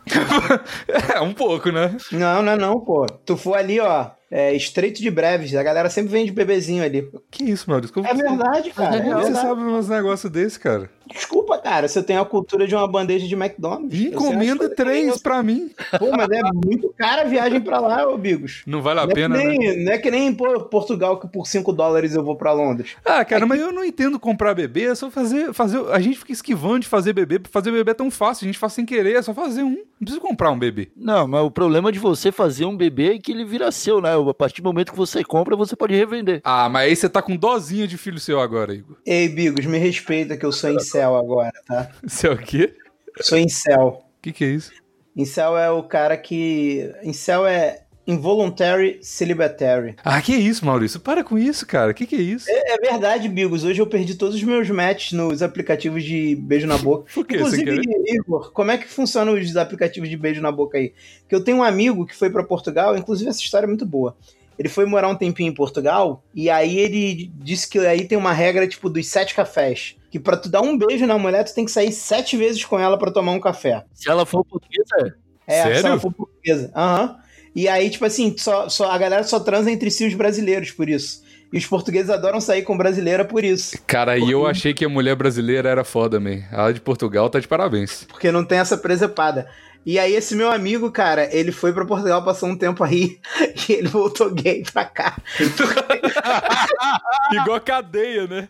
[1.13, 1.95] É, um pouco, né?
[2.11, 3.05] Não, não é não, pô.
[3.23, 7.07] Tu for ali, ó, é, Estreito de Breves, a galera sempre vende bebezinho ali.
[7.29, 7.93] Que isso, Maurício?
[7.93, 8.95] Como É verdade, cara.
[8.95, 9.45] É é Como você verdade.
[9.47, 10.89] sabe uns negócios desse, cara?
[11.13, 13.99] Desculpa, cara, você tem a cultura de uma bandeja de McDonald's.
[13.99, 15.69] E encomenda coisas três que pra mim.
[15.99, 18.63] Pô, mas é muito cara a viagem pra lá, ô Bigos.
[18.65, 19.43] Não vale a Não é, pena, né?
[19.45, 22.95] nem, não é que nem pô, Portugal que por 5 dólares eu vou pra Londres.
[23.03, 25.81] Ah, cara, mas eu não entendo comprar bebê, é só fazer, fazer.
[25.91, 27.41] A gente fica esquivando de fazer bebê.
[27.51, 29.71] Fazer bebê é tão fácil, a gente faz sem querer, é só fazer um.
[29.71, 30.89] Não precisa comprar um bebê.
[30.95, 34.15] Não, mas o problema de você fazer um bebê é que ele vira seu, né?
[34.29, 36.41] A partir do momento que você compra, você pode revender.
[36.43, 38.97] Ah, mas aí você tá com dozinha de filho seu agora, Igor.
[39.05, 41.89] Ei, Bigos, me respeita que eu sou incel agora, tá?
[42.03, 42.75] Isso é o quê?
[43.19, 44.03] Sou incel.
[44.17, 44.71] O que, que é isso?
[45.15, 46.89] Incel é o cara que.
[47.03, 49.95] Incel é involuntary celibatary.
[50.03, 50.99] Ah, que isso, Maurício?
[50.99, 51.91] Para com isso, cara.
[51.91, 52.45] O que, que é isso?
[52.49, 53.63] É verdade, Bigos.
[53.63, 57.05] Hoje eu perdi todos os meus matches nos aplicativos de beijo na boca.
[57.13, 57.37] Por quê?
[57.49, 57.81] Sem Inclusive?
[58.07, 60.93] Igor, como é que funcionam os aplicativos de beijo na boca aí?
[61.27, 64.15] Que eu tenho um amigo que foi pra Portugal, inclusive essa história é muito boa.
[64.59, 68.33] Ele foi morar um tempinho em Portugal e aí ele disse que aí tem uma
[68.33, 69.95] regra tipo dos sete cafés.
[70.11, 72.77] Que pra tu dar um beijo na mulher, tu tem que sair sete vezes com
[72.77, 73.85] ela pra tomar um café.
[73.93, 75.21] Se ela for portuguesa, é.
[75.47, 75.87] É, se Sério?
[75.87, 76.71] ela for portuguesa.
[76.75, 77.17] Aham.
[77.55, 80.89] E aí, tipo assim, só, só, a galera só transa entre si os brasileiros por
[80.89, 81.21] isso.
[81.51, 83.77] E os portugueses adoram sair com brasileira por isso.
[83.85, 86.43] Cara, e eu achei que a mulher brasileira era foda, man.
[86.49, 88.05] A de Portugal tá de parabéns.
[88.07, 89.49] Porque não tem essa presepada.
[89.83, 93.19] E aí, esse meu amigo, cara, ele foi pra Portugal, passou um tempo aí,
[93.67, 95.17] e ele voltou gay pra cá.
[97.33, 98.49] Igual cadeia, né?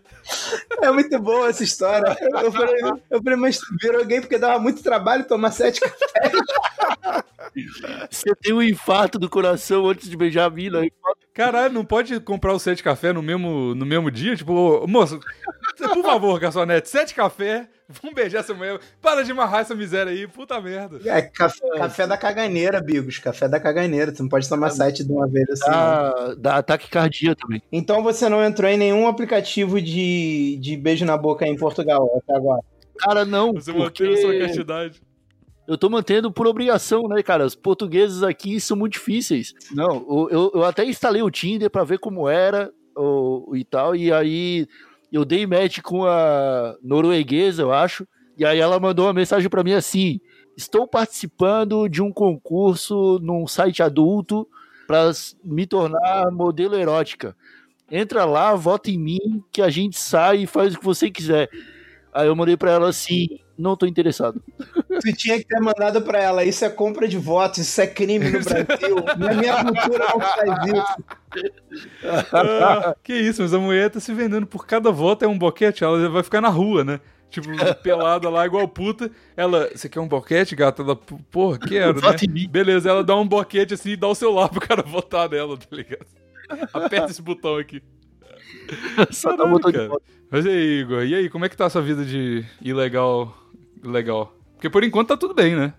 [0.81, 2.17] É muito boa essa história.
[2.41, 6.33] Eu, falei, eu falei, mas virou gay porque dava muito trabalho tomar sete cafés.
[8.09, 10.81] Você tem um infarto do coração antes de beijar a mina.
[11.33, 14.35] Caralho, não pode comprar o sete café no mesmo, no mesmo dia?
[14.35, 15.19] Tipo, moço,
[15.77, 17.69] por favor, garçonete, sete café,
[18.01, 18.79] Vamos beijar essa mulher.
[19.01, 20.99] Para de amarrar essa miséria aí, puta merda.
[21.09, 23.17] É, café, café da caganeira, Bigos.
[23.19, 24.11] Café da caganeira.
[24.11, 25.69] Tu não pode tomar site de uma vez assim.
[25.69, 27.61] Dá, dá ataque cardíaco também.
[27.71, 32.35] Então você não entrou em nenhum aplicativo de, de beijo na boca em Portugal até
[32.37, 32.61] agora.
[32.99, 35.01] Cara, não, Você porque manteve sua castidade.
[35.67, 37.45] eu tô mantendo por obrigação, né, cara?
[37.45, 39.53] Os portugueses aqui são muito difíceis.
[39.71, 43.95] Não, eu, eu, eu até instalei o Tinder pra ver como era o, e tal,
[43.95, 44.67] e aí
[45.11, 49.63] eu dei match com a norueguesa, eu acho, e aí ela mandou uma mensagem pra
[49.63, 50.19] mim assim:
[50.57, 54.47] Estou participando de um concurso num site adulto
[54.87, 57.35] pra s- me tornar modelo erótica.
[57.91, 61.49] Entra lá, vota em mim, que a gente sai e faz o que você quiser.
[62.13, 63.27] Aí eu mandei pra ela assim:
[63.61, 64.41] Não tô interessado.
[65.01, 66.43] Tu tinha que ter mandado pra ela.
[66.43, 68.95] Isso é compra de votos, isso é crime no Brasil.
[69.19, 72.25] Na minha cultura não faz isso.
[72.33, 75.83] Ah, que isso, mas a mulher tá se vendendo por cada voto é um boquete,
[75.83, 76.99] ela vai ficar na rua, né?
[77.29, 77.49] Tipo,
[77.83, 79.11] pelada lá, igual puta.
[79.37, 80.81] Ela, você quer um boquete, gata?
[80.81, 82.47] Ela, porra, quero, né?
[82.49, 85.67] Beleza, ela dá um boquete assim e dá o celular pro cara votar nela, tá
[85.71, 86.07] ligado?
[86.73, 87.81] Aperta esse botão aqui.
[89.11, 89.89] Só dá um Caralho, botão de cara.
[89.89, 90.05] volta.
[90.31, 91.03] Mas e aí, Igor?
[91.03, 93.40] E aí, como é que tá essa vida de ilegal?
[93.83, 94.33] Legal.
[94.53, 95.73] Porque por enquanto tá tudo bem, né?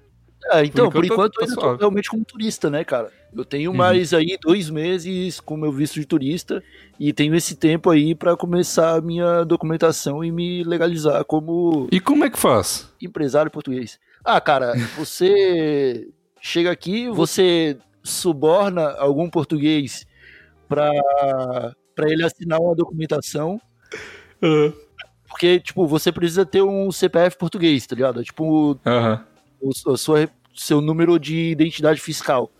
[0.50, 3.12] É, então, Por por enquanto enquanto, tá- tá eu tô realmente como turista, né, cara?
[3.32, 3.76] Eu tenho Uhum.
[3.76, 6.62] mais aí dois meses com meu visto de turista
[6.98, 12.00] e tenho esse tempo aí pra começar a minha documentação e me legalizar como E
[12.00, 12.92] como é que faz?
[13.00, 14.00] empresário português.
[14.24, 16.08] Ah, cara, você
[16.40, 20.04] chega aqui, você suborna algum português
[20.68, 20.90] pra
[21.98, 23.60] ele assinar uma documentação,
[25.32, 28.20] porque, tipo, você precisa ter um CPF português, tá ligado?
[28.20, 29.24] É Tipo, Aham.
[29.60, 32.50] o, sua, seu número de identidade fiscal.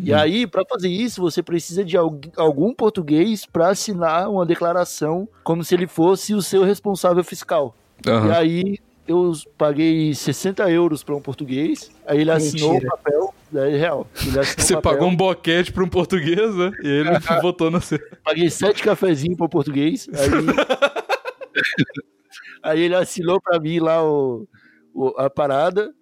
[0.00, 5.28] E aí, para fazer isso, você precisa de algu- algum português para assinar uma declaração
[5.42, 7.74] como se ele fosse o seu responsável fiscal.
[8.06, 8.32] E Aham.
[8.32, 12.86] aí, eu paguei 60 euros para um português, aí ele assinou Mentira.
[12.94, 14.06] o papel, é real.
[14.14, 16.72] Você o papel, pagou um boquete pra um português, né?
[16.80, 17.10] E ele
[17.42, 17.98] votou no seu.
[18.22, 20.30] paguei sete cafezinhos para o português, aí,
[22.62, 24.46] aí ele assinou para mim lá o,
[24.94, 25.92] o- a parada,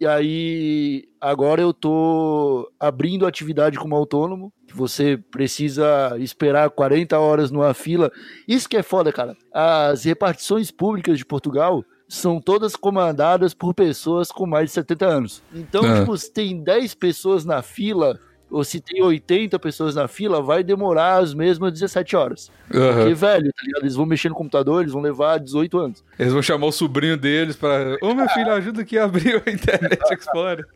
[0.00, 7.50] e aí agora eu tô abrindo atividade como autônomo, que você precisa esperar 40 horas
[7.52, 8.10] numa fila.
[8.48, 9.36] Isso que é foda, cara.
[9.52, 15.42] As repartições públicas de Portugal são todas comandadas por pessoas com mais de 70 anos.
[15.54, 16.00] Então, Ah.
[16.00, 18.18] tipo, se tem 10 pessoas na fila,
[18.52, 22.50] ou se tem 80 pessoas na fila, vai demorar as mesmas 17 horas.
[22.66, 23.14] Porque, Aham.
[23.14, 23.82] velho, tá ligado?
[23.82, 26.04] Eles vão mexer no computador, eles vão levar 18 anos.
[26.18, 27.96] Eles vão chamar o sobrinho deles pra.
[28.02, 30.66] Ô meu filho, ajuda aqui a abrir a Internet Explorer.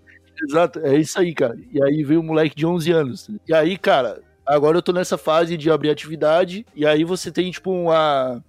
[0.49, 1.57] Exato, é isso aí, cara.
[1.73, 3.31] E aí veio um moleque de 11 anos.
[3.47, 7.51] E aí, cara, agora eu tô nessa fase de abrir atividade, e aí você tem,
[7.51, 8.43] tipo, uma,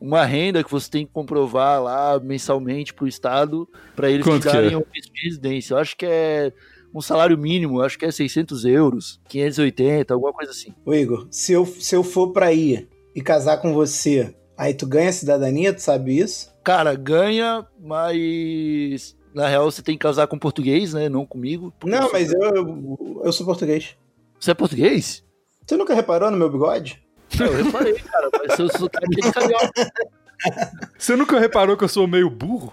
[0.00, 4.50] uma renda que você tem que comprovar lá mensalmente pro Estado, pra eles Quanto te
[4.50, 4.62] que é?
[4.62, 5.74] darem um visto de residência.
[5.74, 6.52] Eu acho que é
[6.98, 10.74] um salário mínimo, eu acho que é 600 euros, 580, alguma coisa assim.
[10.84, 14.86] Ô Igor, se eu, se eu for pra ir e casar com você, aí tu
[14.86, 16.52] ganha cidadania, tu sabe isso?
[16.64, 21.08] Cara, ganha, mas na real você tem que casar com português, né?
[21.08, 21.72] Não comigo.
[21.78, 23.96] porque eu Não, sou- mas eu, eu, eu sou português.
[24.38, 25.24] Você é português?
[25.66, 27.02] Você nunca reparou no meu bigode?
[27.38, 29.70] Não, eu reparei, cara, mas seu sotaque é carioca.
[30.98, 32.72] Você nunca reparou que eu sou meio burro?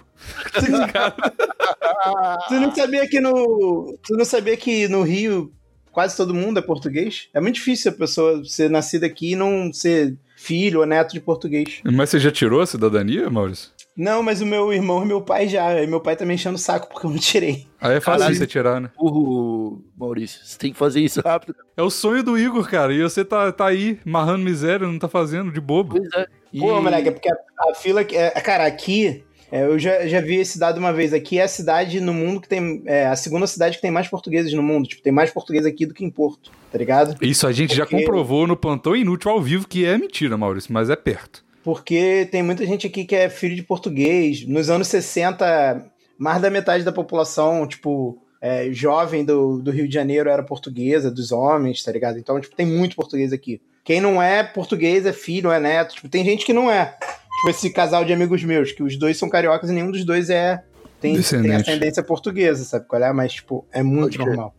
[2.48, 3.98] Tu não sabia que no.
[4.02, 5.52] Tu não sabia que no Rio
[5.92, 7.28] quase todo mundo é português?
[7.32, 11.20] É muito difícil a pessoa ser nascida aqui e não ser filho ou neto de
[11.20, 11.80] português.
[11.84, 13.70] Mas você já tirou a cidadania, Maurício?
[13.96, 15.82] Não, mas o meu irmão e meu pai já.
[15.82, 17.66] E meu pai tá me enchendo o saco porque eu não tirei.
[17.80, 18.36] Aí é fácil Caralho.
[18.36, 18.90] você tirar, né?
[18.94, 20.44] Burro, Maurício.
[20.44, 21.54] Você tem que fazer isso rápido.
[21.74, 22.92] É o sonho do Igor, cara.
[22.92, 25.96] E você tá, tá aí, marrando miséria, não tá fazendo, de bobo.
[25.96, 26.26] Pois é.
[26.52, 27.36] E- Pô, moleque, é porque a,
[27.70, 28.04] a fila.
[28.04, 29.24] que- É, cara, aqui.
[29.52, 31.12] é, eu já, já vi esse dado uma vez.
[31.12, 32.82] Aqui é a cidade no mundo que tem.
[32.86, 34.88] É a segunda cidade que tem mais portugueses no mundo.
[34.88, 37.16] Tipo, tem mais português aqui do que em Porto, tá ligado?
[37.24, 40.72] Isso a gente já Porque- comprovou no Plantão Inútil ao vivo que é mentira, Maurício,
[40.72, 41.44] mas é perto.
[41.62, 44.46] Porque tem muita gente aqui que é filho de português.
[44.46, 45.84] Nos anos 60,
[46.16, 51.10] mais da metade da população, tipo, é, jovem do, do Rio de Janeiro era portuguesa,
[51.10, 52.18] dos homens, tá ligado?
[52.18, 53.60] Então, tipo, tem muito português aqui.
[53.86, 55.94] Quem não é português é filho, é neto.
[55.94, 56.96] Tipo, tem gente que não é.
[57.36, 60.28] Tipo, esse casal de amigos meus, que os dois são cariocas e nenhum dos dois
[60.28, 60.62] é.
[61.00, 63.12] Tem, tem ascendência portuguesa, sabe qual é?
[63.12, 64.26] Mas, tipo, é muito Pode crer.
[64.28, 64.54] normal.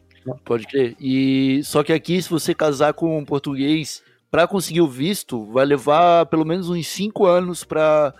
[0.45, 0.95] Pode crer.
[0.99, 5.65] E só que aqui, se você casar com um português, pra conseguir o visto, vai
[5.65, 8.13] levar pelo menos uns 5 anos pra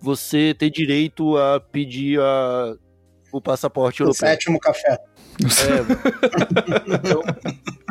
[0.00, 2.74] você ter direito a pedir a-
[3.38, 4.28] o passaporte O europeu.
[4.28, 4.98] sétimo café.
[5.40, 6.96] É.
[6.98, 7.22] então,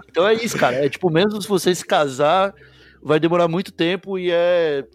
[0.09, 0.85] então é isso, cara.
[0.85, 2.53] É tipo, mesmo se você se casar,
[3.01, 4.85] vai demorar muito tempo e é.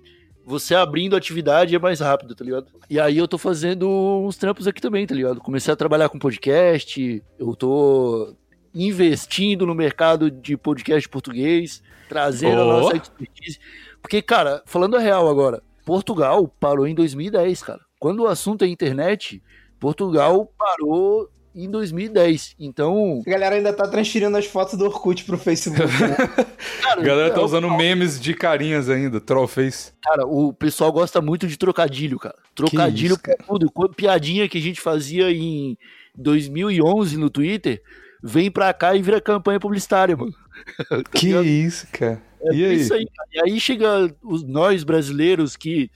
[0.44, 2.66] você abrindo atividade é mais rápido, tá ligado?
[2.88, 3.88] E aí eu tô fazendo
[4.24, 5.40] uns trampos aqui também, tá ligado?
[5.40, 8.34] Comecei a trabalhar com podcast, eu tô
[8.74, 12.62] investindo no mercado de podcast português, trazendo Oh.
[12.62, 13.58] a nossa expertise.
[14.00, 17.80] Porque, cara, falando a real agora, Portugal parou em 2010, cara.
[17.98, 19.42] Quando o assunto é internet,
[19.78, 22.54] Portugal parou em 2010.
[22.58, 25.80] Então, A galera ainda tá transferindo as fotos do Orkut pro Facebook.
[25.86, 26.14] Né?
[26.82, 29.92] cara, A galera tá é, usando memes de carinhas ainda, trollface.
[30.02, 32.36] Cara, o pessoal gosta muito de trocadilho, cara.
[32.54, 33.94] Trocadilho isso, por tudo.
[33.94, 35.76] Piadinha que a gente fazia em
[36.16, 37.82] 2011 no Twitter,
[38.22, 40.34] vem pra cá e vira campanha publicitária, mano.
[41.14, 41.46] Que ligado?
[41.46, 42.20] isso, cara.
[42.42, 42.74] É E aí?
[42.80, 43.28] isso aí, cara.
[43.32, 45.90] E aí chega os, nós brasileiros que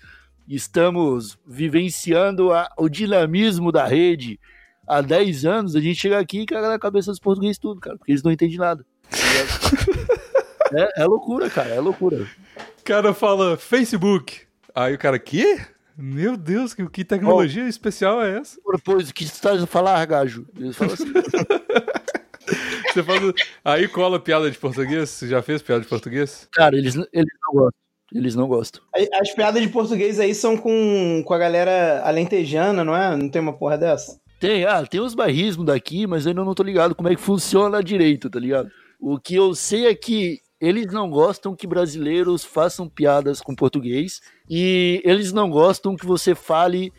[0.55, 4.39] estamos vivenciando a- o dinamismo da rede
[4.87, 7.97] há 10 anos, a gente chega aqui e caga na cabeça dos portugueses tudo, cara,
[7.97, 8.85] porque eles não entendem nada.
[10.73, 12.27] é, é loucura, cara, é loucura.
[12.81, 14.41] O cara fala Facebook.
[14.75, 15.61] Aí o cara, quê?
[15.97, 18.59] Meu Deus, que, que tecnologia especial é essa?
[18.63, 20.47] Propôs o que você está falar, gajo?
[20.57, 21.13] Eles falam assim.
[22.93, 23.21] Você faz.
[23.65, 25.09] Aí cola piada de português?
[25.09, 26.47] Você já fez piada de português?
[26.53, 27.82] Cara, eles, eles não gostam.
[28.15, 28.83] Eles não gostam.
[28.95, 33.17] As- As piadas de português aí são com, com a galera alentejana, não é?
[33.17, 34.21] Não tem uma porra dessa?
[34.41, 37.21] Tem, ah, tem os bairrismos daqui, mas eu ainda não tô ligado como é que
[37.21, 38.69] funciona direito, tá ligado?
[39.01, 44.21] O que eu sei é que eles não gostam que brasileiros façam piadas com português
[44.49, 46.93] e eles não gostam que você fale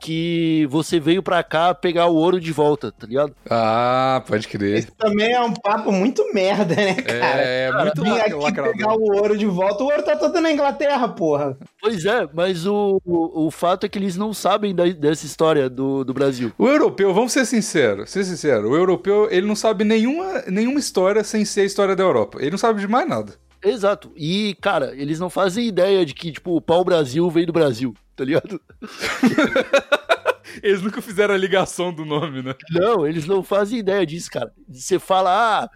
[0.00, 3.34] que você veio pra cá pegar o ouro de volta, tá ligado?
[3.48, 4.78] Ah, pode crer.
[4.78, 7.40] Isso também é um papo muito merda, né, cara?
[7.42, 8.72] É, é muito Vim aqui lacrador.
[8.72, 9.82] pegar o ouro de volta.
[9.84, 11.56] O ouro tá todo na Inglaterra, porra.
[11.80, 15.68] Pois é, mas o, o, o fato é que eles não sabem da- dessa história
[15.68, 16.52] do, do Brasil.
[16.58, 21.22] O europeu, vamos ser sinceros, ser sincero, o europeu, ele não sabe nenhuma, nenhuma história
[21.22, 22.38] sem ser a história da Europa.
[22.40, 23.34] Ele não sabe de mais nada.
[23.62, 24.10] Exato.
[24.16, 28.24] E, cara, eles não fazem ideia de que, tipo, o pau-brasil veio do Brasil, tá
[28.24, 28.60] ligado?
[30.62, 32.54] Eles nunca fizeram a ligação do nome, né?
[32.70, 34.52] Não, eles não fazem ideia disso, cara.
[34.68, 35.30] Você fala,
[35.62, 35.70] ah,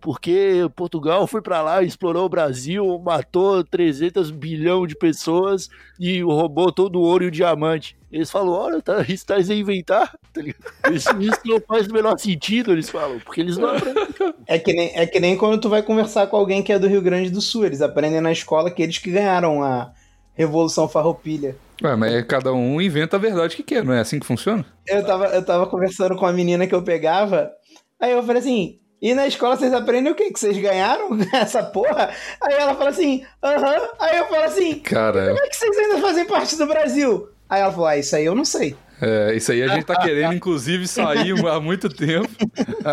[0.00, 6.70] porque Portugal foi pra lá, explorou o Brasil, matou 300 bilhão de pessoas e roubou
[6.70, 7.98] todo o ouro e o diamante.
[8.10, 10.94] Eles falam, olha, tá, isso tá a inventar, tá ligado?
[10.94, 14.06] Isso, isso não faz o menor sentido, eles falam, porque eles não aprendem.
[14.46, 16.86] É que, nem, é que nem quando tu vai conversar com alguém que é do
[16.86, 17.66] Rio Grande do Sul.
[17.66, 19.92] Eles aprendem na escola que eles que ganharam a
[20.34, 21.56] Revolução Farroupilha.
[21.82, 24.64] Ué, mas cada um inventa a verdade que quer, não é assim que funciona?
[24.86, 27.50] Eu tava, eu tava conversando com a menina que eu pegava,
[27.98, 30.30] aí eu falei assim, e na escola vocês aprendem o quê?
[30.30, 32.10] Que vocês ganharam essa porra?
[32.42, 33.88] Aí ela fala assim, aham.
[33.98, 37.28] Aí eu falo assim, Cara, como é que vocês ainda fazem parte do Brasil?
[37.48, 38.76] Aí ela falou, ah, isso aí eu não sei.
[39.00, 42.28] é, isso aí a gente tá querendo, inclusive, sair há muito tempo.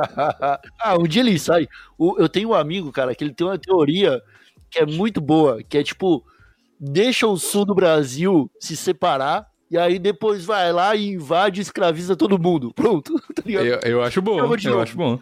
[0.81, 1.67] ah, um dia ele sai.
[1.99, 4.21] Eu tenho um amigo, cara, que ele tem uma teoria
[4.71, 6.23] que é muito boa, que é tipo,
[6.79, 11.63] deixa o sul do Brasil se separar e aí depois vai lá e invade e
[11.63, 12.73] escraviza todo mundo.
[12.73, 13.65] Pronto, tá ligado?
[13.65, 15.19] Eu, eu acho bom, Eu eu acho bom.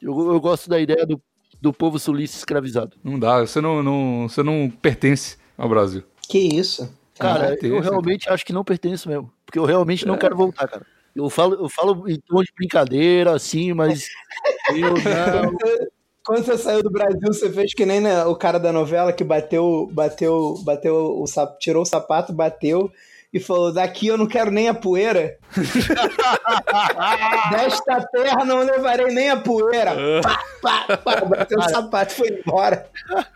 [0.00, 1.20] Eu, eu gosto da ideia do,
[1.60, 2.96] do povo sulista escravizado.
[3.02, 6.02] Não dá, você não, não, você não pertence ao Brasil.
[6.28, 6.92] Que isso?
[7.18, 9.32] Cara, eu realmente acho que não pertenço mesmo.
[9.46, 10.84] Porque eu realmente não quero voltar, cara.
[11.14, 14.06] Eu falo, eu falo em tom de brincadeira, assim, mas
[14.74, 15.58] eu não.
[16.24, 19.24] Quando você saiu do Brasil, você fez que nem né, o cara da novela que
[19.24, 22.92] bateu, bateu, bateu o sapato, tirou o sapato, bateu
[23.32, 25.38] e falou: daqui eu não quero nem a poeira.
[27.50, 29.94] Desta terra não levarei nem a poeira.
[30.22, 32.86] Pá, pá, pá, bateu o sapato e foi embora.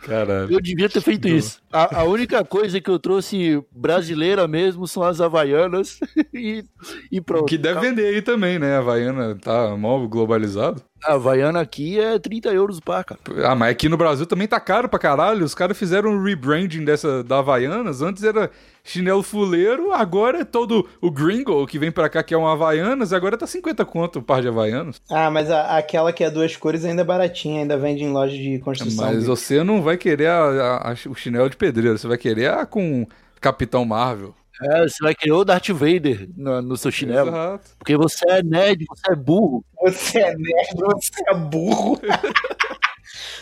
[0.02, 0.52] Caralho.
[0.52, 1.60] Eu devia ter feito isso.
[1.72, 5.98] A, a única coisa que eu trouxe brasileira mesmo são as havaianas
[6.32, 6.64] e,
[7.10, 7.46] e pronto.
[7.46, 8.76] Que deve vender aí também, né?
[8.76, 10.82] A Havaiana tá mal globalizado.
[11.04, 13.20] A havaiana aqui é 30 euros o par, cara.
[13.44, 15.44] Ah, mas aqui no Brasil também tá caro pra caralho.
[15.44, 18.00] Os caras fizeram um rebranding dessa da Havaianas.
[18.00, 18.50] Antes era
[18.86, 23.12] chinelo fuleiro, agora é todo o gringo que vem pra cá que é um Havaianas.
[23.12, 25.00] Agora tá 50 conto o par de Havaianas.
[25.10, 28.36] Ah, mas a- aquela que é duas cores ainda é baratinha, ainda vende em loja
[28.36, 29.04] de construção.
[29.06, 32.50] Mas você não vai querer a- a- a- o chinelo de pedreiro, você vai querer
[32.50, 33.06] a com
[33.40, 34.34] Capitão Marvel.
[34.62, 37.28] É, você vai querer o Darth Vader no, no seu chinelo.
[37.28, 37.70] Exato.
[37.78, 39.64] Porque você é nerd, você é burro.
[39.82, 42.00] Você é nerd, você é burro.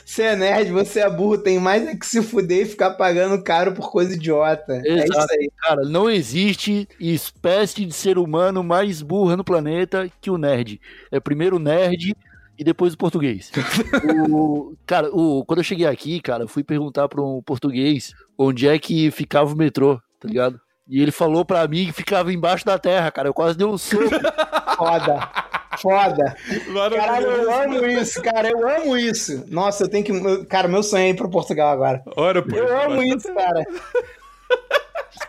[0.05, 1.39] Você é nerd, você é burro.
[1.39, 4.75] Tem mais é que se fuder e ficar pagando caro por coisa idiota.
[4.85, 5.33] É isso Exato.
[5.33, 5.51] aí.
[5.63, 10.81] Cara, não existe espécie de ser humano mais burra no planeta que o nerd.
[11.11, 12.15] É primeiro o nerd
[12.59, 13.51] e depois o português.
[14.31, 18.69] O- cara, o- quando eu cheguei aqui, cara, eu fui perguntar para um português onde
[18.69, 20.61] é que ficava o metrô, tá ligado?
[20.89, 23.29] E ele falou pra mim que ficava embaixo da terra, cara.
[23.29, 24.05] Eu quase dei um soco.
[24.77, 25.29] Foda.
[25.81, 26.37] Foda.
[26.95, 28.49] Caralho, eu amo isso, cara.
[28.51, 29.45] Eu amo isso.
[29.49, 30.13] Nossa, eu tenho que.
[30.13, 32.03] eu- Cara, meu sonho é ir pra Portugal agora.
[32.17, 32.55] Ora, pô.
[32.55, 33.65] Eu amo isso, cara.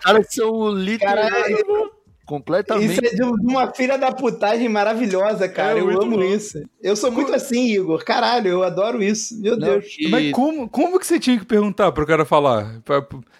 [0.01, 1.89] caras são literais, Cara,
[2.25, 2.91] completamente.
[2.91, 5.77] Isso é de uma filha da putagem maravilhosa, cara.
[5.79, 6.23] É eu amo bom.
[6.23, 6.61] isso.
[6.81, 8.03] Eu sou muito assim, Igor.
[8.03, 9.39] Caralho, eu adoro isso.
[9.41, 9.85] Meu Não, Deus.
[9.99, 12.81] e- Mas como, como que você tinha que perguntar pro cara falar?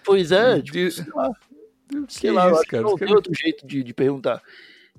[0.03, 1.29] Pois é, tipo, De- sei lá.
[1.87, 2.83] Que Sei lá, eu isso, que cara?
[2.83, 4.41] não tem outro jeito de, de perguntar.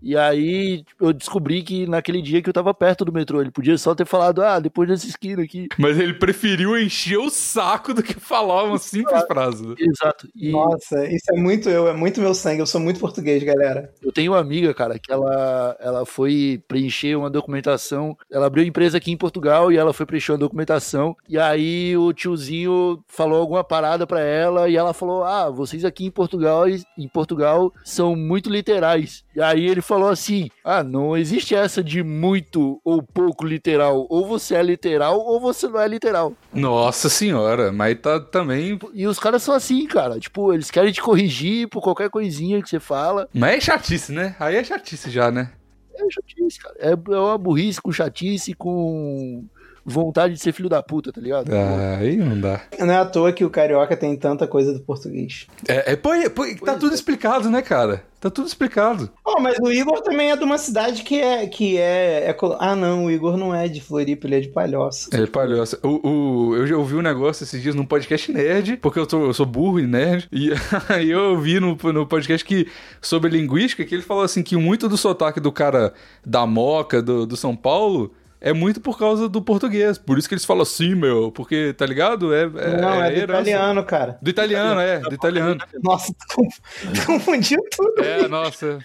[0.03, 3.51] E aí tipo, eu descobri que naquele dia que eu tava perto do metrô, ele
[3.51, 5.69] podia só ter falado, ah, depois dessa esquina aqui.
[5.79, 9.67] Mas ele preferiu encher o saco do que falar uma simples frase.
[9.67, 9.75] né?
[9.79, 10.29] Exato.
[10.35, 12.61] E Nossa, isso é muito eu, é muito meu sangue.
[12.61, 13.93] Eu sou muito português, galera.
[14.03, 18.17] eu tenho uma amiga, cara, que ela, ela foi preencher uma documentação.
[18.31, 21.17] Ela abriu empresa aqui em Portugal e ela foi preencher uma documentação.
[21.29, 26.05] E aí o tiozinho falou alguma parada pra ela e ela falou: Ah, vocês aqui
[26.05, 29.25] em Portugal, em Portugal são muito literais.
[29.35, 34.07] E aí ele falou assim: Ah, não existe essa de muito ou pouco literal.
[34.11, 36.33] Ou você é literal ou você não é literal.
[36.53, 38.79] Nossa senhora, mas tá também.
[38.93, 40.19] E os caras são assim, cara.
[40.19, 43.29] Tipo, eles querem te corrigir por qualquer coisinha que você fala.
[43.33, 44.37] Mas é chatice, né?
[44.39, 45.53] Aí é chatice já, né?
[45.95, 46.75] É chatice, cara.
[46.79, 49.45] É, é uma burrice com chatice, com
[49.87, 51.51] vontade de ser filho da puta, tá ligado?
[51.99, 52.61] Aí não dá.
[52.79, 55.47] Não é à toa que o carioca tem tanta coisa do português.
[55.69, 56.95] É, é, pô, é, pô, tá Pois tudo é.
[56.95, 58.03] explicado, né, cara?
[58.19, 59.11] Tá tudo explicado.
[59.25, 61.47] Oh, mas o Igor também é de uma cidade que é.
[61.47, 65.11] Que é, é Ah, não, o Igor não é de Floripa, ele é de Palhoça.
[65.13, 65.79] É, palhoça.
[65.83, 69.27] O, o, eu já ouvi um negócio esses dias num podcast nerd, porque eu, tô,
[69.27, 70.51] eu sou burro e nerd, e
[70.89, 72.67] aí eu ouvi no, no podcast que,
[73.01, 75.93] sobre linguística que ele falou assim que muito do sotaque do cara
[76.25, 79.99] da Moca, do, do São Paulo, é muito por causa do português.
[79.99, 82.35] Por isso que eles falam assim, meu, porque, tá ligado?
[82.35, 83.23] É, é, não, é, do herança.
[83.43, 84.19] italiano, cara.
[84.23, 85.59] Do italiano, é, do italiano.
[85.83, 86.15] Nossa,
[87.07, 88.03] confundiu tudo.
[88.05, 88.79] É, nossa.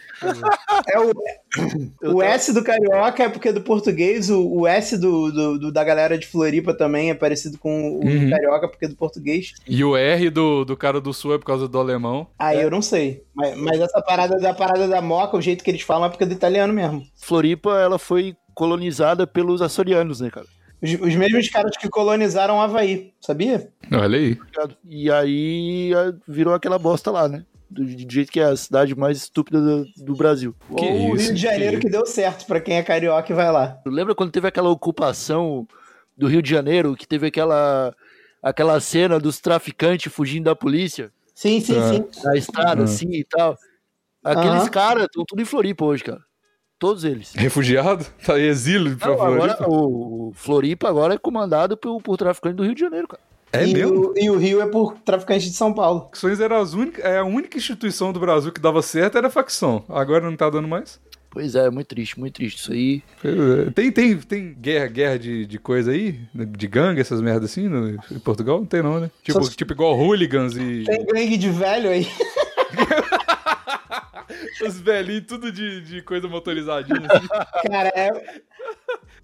[0.88, 5.32] É o, o S do carioca é porque é do português, o, o S do,
[5.32, 8.26] do- do- da galera de Floripa também é parecido com o Uhum.
[8.26, 9.54] do carioca porque é do português.
[9.68, 12.28] E o R do, do cara do sul é por causa do alemão.
[12.40, 12.64] Aí É.
[12.64, 13.24] eu não sei.
[13.36, 16.24] Mas, mas essa parada da parada da moca, o jeito que eles falam é porque
[16.24, 17.04] é do italiano mesmo.
[17.16, 20.46] Floripa, ela foi colonizada pelos açorianos, né, cara?
[20.80, 23.72] Os, os mesmos caras que colonizaram o Havaí, sabia?
[23.92, 24.38] Olha aí.
[24.88, 25.92] E aí
[26.28, 27.44] virou aquela bosta lá, né?
[27.68, 30.56] Do, do jeito que é a cidade mais estúpida do, do Brasil.
[30.78, 33.36] Que Ou o Rio de Janeiro que- que deu certo pra quem é carioca e
[33.36, 33.80] vai lá.
[33.86, 35.68] Lembra quando teve aquela ocupação
[36.16, 37.96] do Rio de Janeiro, que teve aquela,
[38.44, 41.94] aquela cena dos traficantes fugindo da polícia Sim, sim, Ah.
[41.94, 42.06] sim.
[42.24, 42.86] na estrada, Ah.
[42.86, 43.58] assim e tal?
[44.24, 46.22] Aqueles caras estão tudo em Floripa hoje, cara.
[46.82, 47.32] Todos eles.
[47.36, 48.04] Refugiado?
[48.26, 49.70] Tá em exílio pra Não, agora, Floripa?
[49.70, 53.22] o, o Floripa agora é comandado por, por traficantes do Rio de Janeiro, cara.
[53.54, 54.08] É e, mesmo?
[54.08, 56.08] O, e o Rio é por traficantes de São Paulo.
[56.10, 59.30] Facções era as única, é a única instituição do Brasil que dava certo era a
[59.30, 59.84] facção.
[59.88, 61.00] Agora não tá dando mais.
[61.30, 63.04] Pois é, muito triste, muito triste isso aí.
[63.76, 66.20] Tem, tem, tem guerra, guerra de, de coisa aí?
[66.34, 67.70] De gangue, essas merdas assim?
[67.70, 69.12] No, em Portugal não tem não, né?
[69.24, 72.08] Tipo, Só- tipo igual hooligans e Tem gangue de velho aí.
[74.66, 77.28] os velhinhos, tudo de, de coisa motorizadinha assim.
[77.68, 78.42] Cara, é.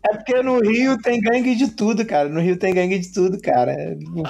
[0.04, 2.30] É porque no Rio tem gangue de tudo, cara.
[2.30, 3.76] No Rio tem gangue de tudo, cara.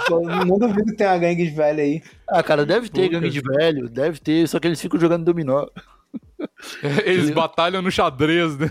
[0.10, 2.02] Não, não duvido que tem uma gangue de velho aí.
[2.28, 5.26] Ah, cara, deve ter Pô, gangue de velho, deve ter, só que eles ficam jogando
[5.26, 5.68] dominó.
[7.06, 8.70] Eles batalham no xadrez, né?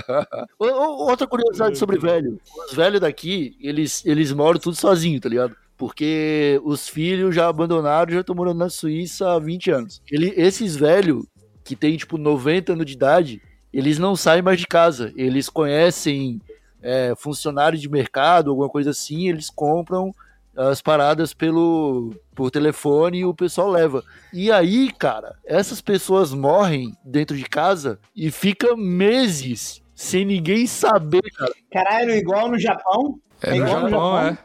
[0.58, 2.40] Outra curiosidade sobre velho.
[2.66, 5.54] Os velhos daqui, eles, eles moram tudo sozinhos, tá ligado?
[5.76, 10.02] Porque os filhos já abandonaram, já estão morando na Suíça há 20 anos.
[10.10, 11.24] Ele, esses velhos,
[11.64, 13.42] que tem tipo 90 anos de idade,
[13.72, 15.12] eles não saem mais de casa.
[15.16, 16.40] Eles conhecem
[16.82, 20.12] é, funcionários de mercado, alguma coisa assim, eles compram
[20.56, 24.02] as paradas pelo por telefone e o pessoal leva.
[24.32, 31.22] E aí, cara, essas pessoas morrem dentro de casa e fica meses sem ninguém saber,
[31.36, 31.52] cara.
[31.70, 33.20] Caralho, igual no Japão.
[33.42, 34.28] É, É no igual no Japão, Japão.
[34.28, 34.38] é.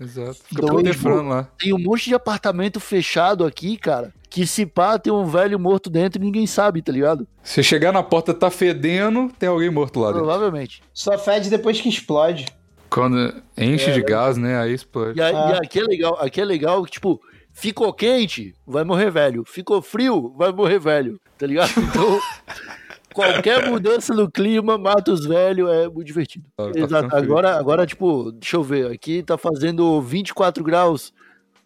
[0.00, 0.38] Exato.
[0.44, 0.74] Fica Doido.
[0.74, 1.48] proliferando lá.
[1.58, 5.90] Tem um monte de apartamento fechado aqui, cara, que se pá tem um velho morto
[5.90, 7.26] dentro e ninguém sabe, tá ligado?
[7.42, 10.22] Se chegar na porta tá fedendo, tem alguém morto lá dentro.
[10.24, 10.82] Provavelmente.
[10.94, 12.46] Só fede depois que explode.
[12.88, 14.58] Quando enche É, de gás, né?
[14.60, 15.18] Aí explode.
[15.18, 15.50] E, a- Ah.
[15.52, 17.20] e aqui é legal, aqui é legal que, tipo,
[17.52, 19.44] ficou quente, vai morrer velho.
[19.46, 21.70] Ficou frio, vai morrer velho, tá ligado?
[21.76, 22.20] Então,
[23.14, 26.44] qualquer mudança no clima mata os velhos, é muito divertido.
[26.56, 26.86] Tá Exato.
[26.86, 27.22] ficando frio.
[27.22, 31.12] Agora, agora, tipo, deixa eu ver, aqui tá fazendo 24 graus,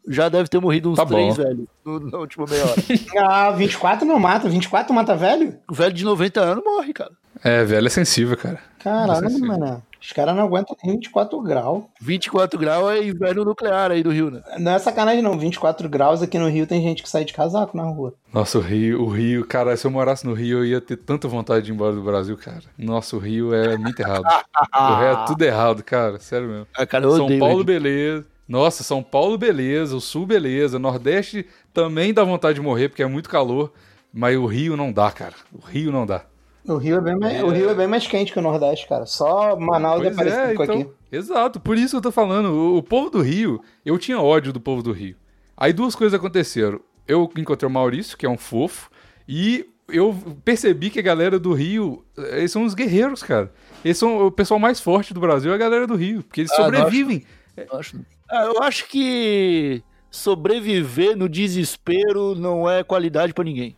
[0.09, 1.36] já deve ter morrido uns Tá três
[1.84, 2.74] no- na última meia hora.
[3.18, 4.49] Ah, 24 não mata.
[4.49, 5.57] 24 mata velho?
[5.70, 7.12] o velho de 90 anos morre, cara.
[7.42, 8.61] É, velho é sensível, cara.
[8.78, 9.82] Caralho, se- mano.
[10.05, 11.84] Os caras não aguentam nem 24 graus.
[11.98, 14.42] 24 graus é inverno nuclear aí do Rio, né?
[14.59, 15.38] Não é sacanagem, não.
[15.38, 18.12] 24 graus aqui no Rio tem gente que sai de casaco na rua.
[18.30, 21.26] Nossa, o Rio, o Rio, cara, se eu morasse no Rio, eu ia ter tanta
[21.26, 22.61] vontade de ir embora do Brasil, cara.
[22.76, 24.24] Nossa, o Rio é muito errado.
[24.26, 26.18] o Rio é tudo errado, cara.
[26.18, 26.66] Sério mesmo.
[26.76, 28.26] Ah, cara, São odeio Paulo, beleza.
[28.46, 29.96] Nossa, São Paulo, beleza.
[29.96, 30.78] O Sul, beleza.
[30.78, 33.72] Nordeste também dá vontade de morrer, porque é muito calor.
[34.12, 35.34] Mas o Rio não dá, cara.
[35.50, 36.26] O Rio não dá.
[36.67, 39.05] O Rio é bem mais, o Rio é bem mais quente que o Nordeste, cara.
[39.05, 40.91] Só Manaus é Pois parecido é, com então, aqui.
[41.12, 41.61] exato.
[41.61, 42.47] Por isso que eu tô falando.
[42.53, 45.17] O, o povo do Rio, eu tinha ódio do povo do Rio.
[45.57, 46.81] Aí duas coisas aconteceram.
[47.07, 48.91] Eu encontrei o Maurício, que é um fofo,
[49.29, 53.53] e eu percebi que a galera do Rio, eles são os guerreiros, cara.
[53.85, 56.53] Eles são o pessoal mais forte do Brasil, é a galera do Rio, porque eles
[56.53, 57.23] Ah, sobrevivem.
[57.57, 58.01] Eu acho,
[58.31, 63.77] Ah, eu acho que sobreviver no desespero não é qualidade pra ninguém.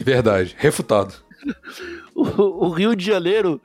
[0.00, 1.14] Verdade, refutado.
[2.14, 3.60] O, o Rio de Janeiro,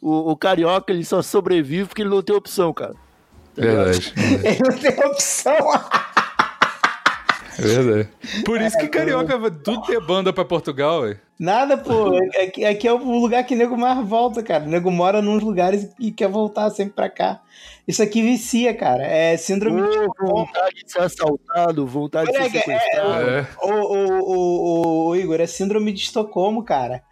[0.00, 2.94] o, o carioca, ele só sobrevive porque ele não tem opção, cara.
[3.54, 4.12] Verdade.
[4.42, 5.56] Ele não tem opção.
[7.58, 8.08] É verdade.
[8.46, 11.18] Por isso que carioca vai tudo ter banda pra Portugal, ué.
[11.38, 12.16] Nada, pô.
[12.42, 14.64] Aqui, aqui é o lugar que o nego mais volta, cara.
[14.64, 17.40] O nego mora nos lugares e quer voltar sempre pra cá.
[17.86, 19.02] Isso aqui vicia, cara.
[19.04, 23.28] É síndrome de Ô, vontade de ser assaltado, vontade de Olha, ser é- sequestrado.
[23.28, 23.46] É.
[23.60, 27.02] Ô, ô, ô, ô, ô, Igor, é síndrome de Estocolmo, cara.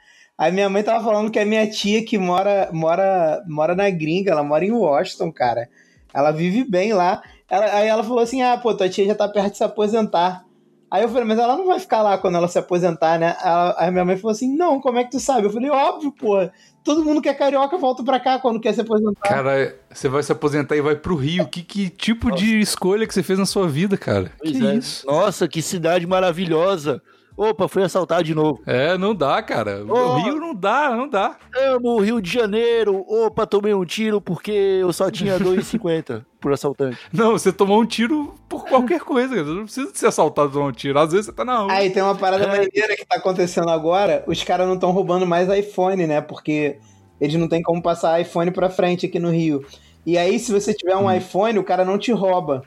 [0.41, 4.30] Aí minha mãe tava falando que a minha tia que mora, mora, mora na gringa,
[4.32, 5.68] ela mora em Washington, cara.
[6.14, 7.22] Ela vive bem lá.
[7.47, 10.47] Ela- aí ela falou assim: ah, pô, tua tia já tá perto de se aposentar.
[10.91, 13.36] Aí eu falei, mas ela não vai ficar lá quando ela se aposentar, né?
[13.45, 15.47] Ela- aí minha mãe falou assim: não, como é que tu sabe?
[15.47, 16.36] Eu falei, óbvio, pô.
[16.82, 19.28] Todo mundo que é carioca volta pra cá quando quer se aposentar.
[19.28, 21.47] Cara, você vai se aposentar e vai pro Rio.
[21.47, 24.32] Que, que tipo de escolha que você fez na sua vida, cara?
[24.38, 24.74] Pois que é.
[24.74, 25.07] isso?
[25.07, 27.03] Nossa, que cidade maravilhosa.
[27.43, 28.61] Opa, fui assaltado de novo.
[28.66, 29.82] É, não dá, cara.
[29.82, 30.16] O Ô.
[30.16, 31.36] Rio não dá, não dá.
[31.57, 33.03] Amo o Rio de Janeiro.
[33.09, 36.99] Opa, tomei um tiro porque eu só tinha 2,50 por assaltante.
[37.11, 39.47] Não, você tomou um tiro por qualquer coisa, cara.
[39.47, 40.99] Você não precisa de ser assaltado tomar um tiro.
[40.99, 41.72] Às vezes você tá na rua.
[41.72, 42.47] Aí tem uma parada É.
[42.47, 44.22] maneira que tá acontecendo agora.
[44.26, 46.20] Os caras não estão roubando mais iPhone, né?
[46.20, 46.76] Porque
[47.18, 49.64] eles não tem como passar iPhone pra frente aqui no Rio.
[50.05, 52.62] E aí, se você tiver um iPhone, o cara não te rouba.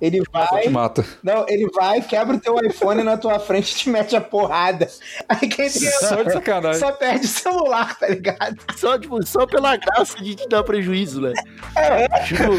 [0.00, 0.62] Ele vai.
[0.62, 1.04] te mata.
[1.22, 4.88] Não, ele vai, quebra o teu iPhone na tua frente e te mete a porrada.
[5.28, 6.80] Aí quem tem Só de sacanagem.
[6.80, 8.56] só perde o celular, tá ligado?
[8.76, 11.32] Só, tipo, só pela graça de te dar prejuízo, né?
[12.26, 12.50] Tipo,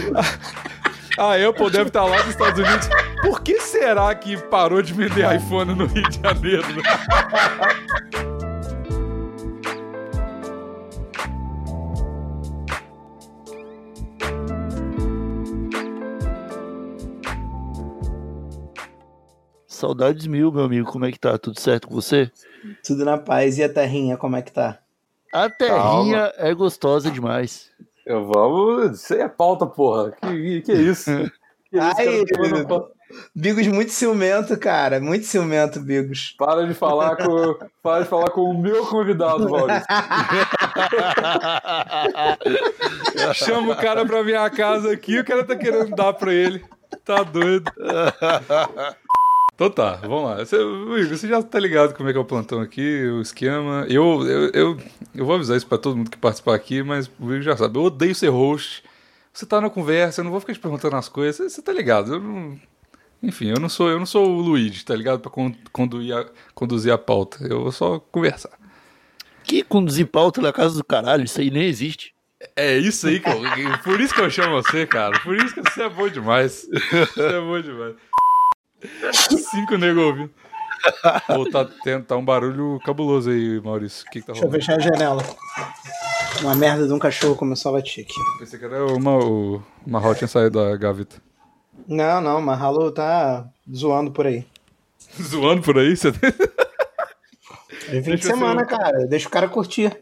[1.17, 2.87] A Apple deve estar lá nos Estados Unidos.
[3.21, 6.63] Por que será que parou de vender iPhone no Rio de Janeiro?
[19.81, 20.89] saudades mil, meu amigo.
[20.91, 21.37] Como é que tá?
[21.37, 22.31] Tudo certo com você?
[22.85, 23.57] Tudo na paz.
[23.57, 24.77] E a terrinha, como é que tá?
[25.33, 27.69] A terrinha é gostosa demais.
[28.05, 29.01] Eu vamos.
[29.01, 30.11] Isso aí é pauta, porra.
[30.11, 31.11] Que, que isso?
[31.69, 32.23] Que isso, Ai,
[32.67, 32.87] não-
[33.35, 35.01] Bigos muito ciumento, cara.
[35.01, 36.33] Muito ciumento, Bigos.
[36.37, 37.55] Para de falar com.
[37.83, 39.83] Para de falar com o meu convidado, Maurício.
[43.33, 46.63] Chama o cara pra minha casa aqui, o cara tá querendo dar pra ele.
[47.03, 47.69] Tá doido.
[49.61, 50.37] Então tá, vamos lá.
[50.43, 50.57] Você,
[51.07, 53.85] você já tá ligado como é que é o plantão aqui, o esquema.
[53.87, 54.77] Eu, eu, eu,
[55.13, 57.77] eu vou avisar isso pra todo mundo que participar aqui, mas o Igor já sabe.
[57.77, 58.83] Eu odeio ser host.
[59.31, 61.35] Você tá na conversa, eu não vou ficar te perguntando as coisas.
[61.35, 62.15] Você, você tá ligado?
[62.15, 62.59] Eu não...
[63.21, 65.19] Enfim, eu não sou, eu não sou o Luigi, tá ligado?
[65.19, 67.45] Pra con- conduzir a, conduzir a pauta.
[67.47, 68.57] Eu vou só conversar.
[69.43, 72.15] Que conduzir pauta na casa do caralho, isso aí nem existe.
[72.55, 73.37] É isso aí, que eu,
[73.83, 75.19] por isso que eu chamo você, cara.
[75.19, 76.67] Por isso que você é bom demais.
[77.13, 77.93] Você é bom demais.
[79.51, 80.31] Cinco nego ouvindo.
[81.27, 81.67] Pô, tá,
[82.07, 84.05] tá um barulho cabuloso aí, Maurício.
[84.07, 84.65] O que, que tá Deixa eu rolando?
[84.65, 85.23] fechar a janela.
[86.41, 88.15] Uma merda de um cachorro começou a latir aqui.
[88.39, 91.17] Pensei que era uma, o Marral tinha saído da gaveta.
[91.87, 94.45] Não, não, Mahalo tá zoando por aí.
[95.21, 95.95] Zoando por aí?
[95.95, 96.07] Você...
[96.07, 99.07] É fim de Deixa eu semana, ser- cara.
[99.07, 99.97] Deixa o cara curtir.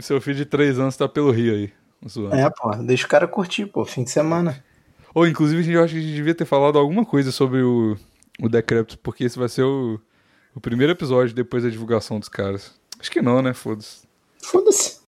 [0.00, 1.72] Seu filho de três anos tá pelo Rio aí.
[2.08, 2.36] Zoando.
[2.36, 2.70] É, pô.
[2.76, 3.84] Deixa o cara curtir, pô.
[3.84, 4.62] Fim de semana.
[5.14, 7.62] Ou, inclusive, a gente- eu acho que a gente devia ter falado alguma coisa sobre
[7.62, 7.96] o,
[8.40, 10.00] o Decrépito, porque esse vai ser o,
[10.54, 12.74] o primeiro episódio depois da divulgação dos caras.
[12.98, 13.52] Acho que não, né?
[13.54, 14.06] Foda-se.
[14.42, 15.03] Foda-se.